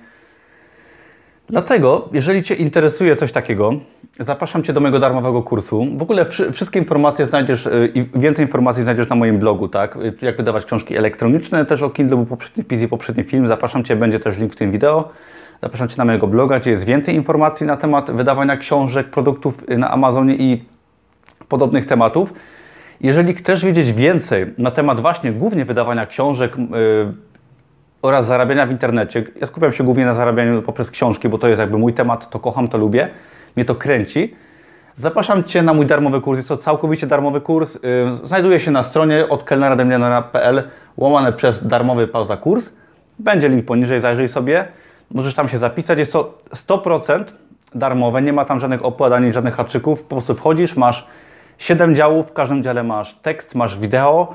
Dlatego, 1.49 2.09
jeżeli 2.13 2.43
Cię 2.43 2.55
interesuje 2.55 3.17
coś 3.17 3.33
takiego, 3.33 3.73
zapraszam 4.21 4.63
Cię 4.63 4.73
do 4.73 4.81
mojego 4.81 4.99
darmowego 4.99 5.43
kursu. 5.43 5.87
W 5.97 6.03
ogóle 6.03 6.27
wszystkie 6.53 6.79
informacje 6.79 7.27
znajdziesz 7.27 7.67
y, 7.67 7.93
i 7.95 8.21
więcej 8.21 8.45
informacji 8.45 8.83
znajdziesz 8.83 9.09
na 9.09 9.17
moim 9.17 9.39
blogu, 9.39 9.69
tak? 9.69 9.97
Y, 9.97 10.15
jak 10.23 10.37
wydawać 10.37 10.65
książki 10.65 10.97
elektroniczne, 10.97 11.67
też 11.67 11.83
o 11.83 11.91
Kindle 11.91 12.17
był 12.17 12.27
poprzedni 12.27 12.63
wpis 12.63 12.83
i 12.83 12.89
poprzedni 12.89 13.25
film. 13.25 13.47
Zapraszam 13.47 13.85
Cię, 13.85 13.97
będzie 13.97 14.21
też 14.21 14.39
link 14.39 14.53
w 14.53 14.57
tym 14.57 14.73
wideo. 14.73 15.09
Zapraszam 15.63 15.89
Cię 15.89 15.95
na 15.99 16.05
mojego 16.05 16.27
bloga, 16.27 16.61
gdzie 16.61 16.71
jest 16.71 16.85
więcej 16.85 17.15
informacji 17.15 17.67
na 17.67 17.77
temat 17.77 18.11
wydawania 18.11 18.57
książek, 18.57 19.07
produktów 19.07 19.69
na 19.69 19.91
Amazonie 19.91 20.35
i 20.35 20.65
podobnych 21.49 21.87
tematów. 21.87 22.33
Jeżeli 23.01 23.35
chcesz 23.35 23.65
wiedzieć 23.65 23.93
więcej 23.93 24.47
na 24.59 24.71
temat 24.71 25.01
właśnie 25.01 25.33
głównie 25.33 25.65
wydawania 25.65 26.07
książek 26.07 26.57
yy, 26.59 26.67
oraz 28.03 28.27
zarabiania 28.27 28.67
w 28.67 28.71
internecie, 28.71 29.25
ja 29.41 29.47
skupiam 29.47 29.73
się 29.73 29.85
głównie 29.85 30.05
na 30.05 30.15
zarabianiu 30.15 30.63
poprzez 30.63 30.91
książki, 30.91 31.29
bo 31.29 31.39
to 31.39 31.49
jest 31.49 31.61
jakby 31.61 31.79
mój 31.79 31.95
temat, 31.95 32.31
to 32.31 32.39
kocham, 32.39 32.69
to 32.69 32.79
lubię, 32.79 33.09
mnie 33.57 33.65
to 33.65 33.75
kręci. 33.75 34.35
Zapraszam 34.97 35.45
Cię 35.45 35.63
na 35.63 35.75
mój 35.75 35.87
darmowy 35.87 36.21
kurs. 36.21 36.37
Jest 36.37 36.49
to 36.49 36.57
całkowicie 36.57 37.07
darmowy 37.07 37.41
kurs. 37.41 37.75
Yy, 37.75 38.27
znajduje 38.29 38.61
się 38.61 38.71
na 38.71 38.85
stronie 38.85 39.29
od 39.29 39.45
kelnerademilionera.pl 39.45 40.63
łamane 40.97 41.33
przez 41.33 41.67
darmowy 41.67 42.07
pauza 42.07 42.37
kurs. 42.37 42.65
Będzie 43.19 43.49
link 43.49 43.65
poniżej, 43.65 44.01
zajrzyj 44.01 44.29
sobie. 44.29 44.65
Możesz 45.11 45.35
tam 45.35 45.49
się 45.49 45.59
zapisać. 45.59 45.99
Jest 45.99 46.13
to 46.13 46.39
100% 46.55 47.25
darmowe, 47.75 48.23
nie 48.23 48.33
ma 48.33 48.45
tam 48.45 48.61
żadnych 48.61 48.85
opłat 48.85 49.13
ani 49.13 49.33
żadnych 49.33 49.55
haczyków. 49.55 50.03
Po 50.03 50.17
prostu 50.17 50.35
wchodzisz, 50.35 50.77
masz 50.77 51.07
7 51.61 51.95
działów, 51.95 52.29
w 52.29 52.33
każdym 52.33 52.63
dziale 52.63 52.83
masz 52.83 53.15
tekst, 53.15 53.55
masz 53.55 53.79
wideo, 53.79 54.35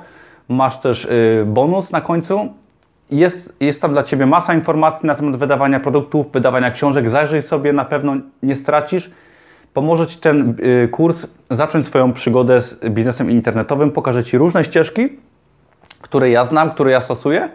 masz 0.50 0.80
też 0.80 1.06
y, 1.06 1.44
bonus 1.46 1.92
na 1.92 2.02
końcu. 2.02 2.54
Jest, 3.12 3.56
jest 3.60 3.82
tam 3.82 3.92
dla 3.92 4.04
Ciebie 4.04 4.26
masa 4.26 4.54
informacji 4.54 5.08
na 5.08 5.16
temat 5.16 5.36
wydawania 5.36 5.80
produktów, 5.80 6.32
wydawania 6.32 6.72
książek. 6.72 7.10
Zajrzyj 7.10 7.42
sobie, 7.42 7.74
na 7.74 7.86
pewno 7.86 8.16
nie 8.44 8.56
stracisz. 8.56 9.12
Pomoże 9.74 10.08
Ci 10.08 10.20
ten 10.20 10.56
y, 10.84 10.88
kurs 10.88 11.28
zacząć 11.52 11.86
swoją 11.86 12.14
przygodę 12.14 12.62
z 12.62 12.90
biznesem 12.90 13.32
internetowym. 13.32 13.92
Pokażę 13.92 14.24
Ci 14.24 14.38
różne 14.38 14.64
ścieżki, 14.64 15.10
które 16.02 16.30
ja 16.30 16.46
znam, 16.46 16.72
które 16.72 16.92
ja 16.92 17.02
stosuję. 17.02 17.50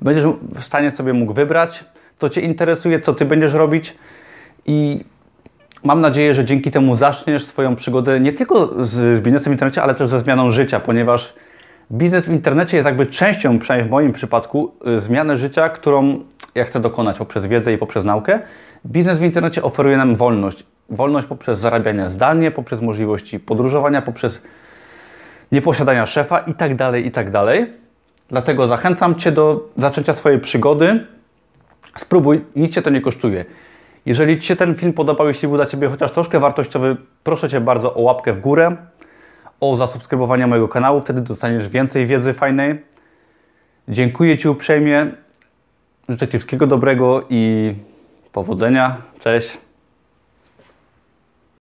Będziesz 0.00 0.24
w 0.54 0.64
stanie 0.64 0.90
sobie 0.90 1.12
mógł 1.12 1.32
wybrać, 1.32 1.84
co 2.18 2.30
Cię 2.30 2.40
interesuje, 2.40 3.00
co 3.00 3.14
Ty 3.14 3.24
będziesz 3.24 3.52
robić 3.52 3.94
i 4.66 5.04
mam 5.84 6.00
nadzieję, 6.00 6.34
że 6.34 6.44
dzięki 6.44 6.70
temu 6.70 6.96
zaczniesz 6.96 7.46
swoją 7.46 7.76
przygodę 7.76 8.20
nie 8.20 8.32
tylko 8.32 8.84
z, 8.84 8.90
z 8.90 9.20
biznesem 9.20 9.52
w 9.52 9.54
internecie, 9.54 9.82
ale 9.82 9.94
też 9.94 10.10
ze 10.10 10.20
zmianą 10.20 10.50
życia, 10.50 10.80
ponieważ 10.80 11.34
biznes 11.92 12.26
w 12.26 12.32
internecie 12.32 12.76
jest 12.76 12.86
jakby 12.86 13.06
częścią, 13.06 13.58
przynajmniej 13.58 13.88
w 13.88 13.90
moim 13.90 14.12
przypadku, 14.12 14.74
y, 14.86 15.00
zmiany 15.00 15.38
życia, 15.38 15.68
którą 15.68 16.20
ja 16.54 16.64
chcę 16.64 16.80
dokonać 16.80 17.18
poprzez 17.18 17.46
wiedzę 17.46 17.72
i 17.72 17.78
poprzez 17.78 18.04
naukę. 18.04 18.38
Biznes 18.86 19.18
w 19.18 19.22
internecie 19.22 19.62
oferuje 19.62 19.96
nam 19.96 20.16
wolność. 20.16 20.64
Wolność 20.90 21.26
poprzez 21.26 21.58
zarabianie 21.58 22.10
zdalnie, 22.10 22.50
poprzez 22.50 22.80
możliwości 22.80 23.40
podróżowania, 23.40 24.02
poprzez 24.02 24.42
nieposiadania 25.52 26.06
szefa 26.06 26.38
i 26.38 26.54
tak 26.54 26.76
dalej, 26.76 27.06
i 27.06 27.10
tak. 27.10 27.26
Dlatego 28.28 28.66
zachęcam 28.66 29.14
Cię 29.14 29.32
do 29.32 29.68
zaczęcia 29.76 30.14
swojej 30.14 30.40
przygody. 30.40 31.06
Spróbuj, 31.98 32.44
nic 32.56 32.74
Cię 32.74 32.82
to 32.82 32.90
nie 32.90 33.00
kosztuje. 33.00 33.44
Jeżeli 34.06 34.38
Ci 34.38 34.46
się 34.46 34.56
ten 34.56 34.74
film 34.74 34.92
podobał, 34.92 35.28
jeśli 35.28 35.48
był 35.48 35.56
dla 35.56 35.66
Ciebie 35.66 35.88
chociaż 35.88 36.12
troszkę 36.12 36.40
wartościowy, 36.40 36.96
proszę 37.24 37.48
Cię 37.48 37.60
bardzo 37.60 37.94
o 37.94 38.00
łapkę 38.00 38.32
w 38.32 38.40
górę, 38.40 38.76
o 39.60 39.76
zasubskrybowanie 39.76 40.46
mojego 40.46 40.68
kanału, 40.68 41.00
wtedy 41.00 41.20
dostaniesz 41.20 41.68
więcej 41.68 42.06
wiedzy 42.06 42.34
fajnej. 42.34 42.82
Dziękuję 43.88 44.38
Ci 44.38 44.48
uprzejmie, 44.48 45.06
życzę 46.08 46.28
Ci 46.28 46.38
wszystkiego 46.38 46.66
dobrego 46.66 47.22
i 47.30 47.74
powodzenia. 48.32 48.96
Cześć. 49.20 49.63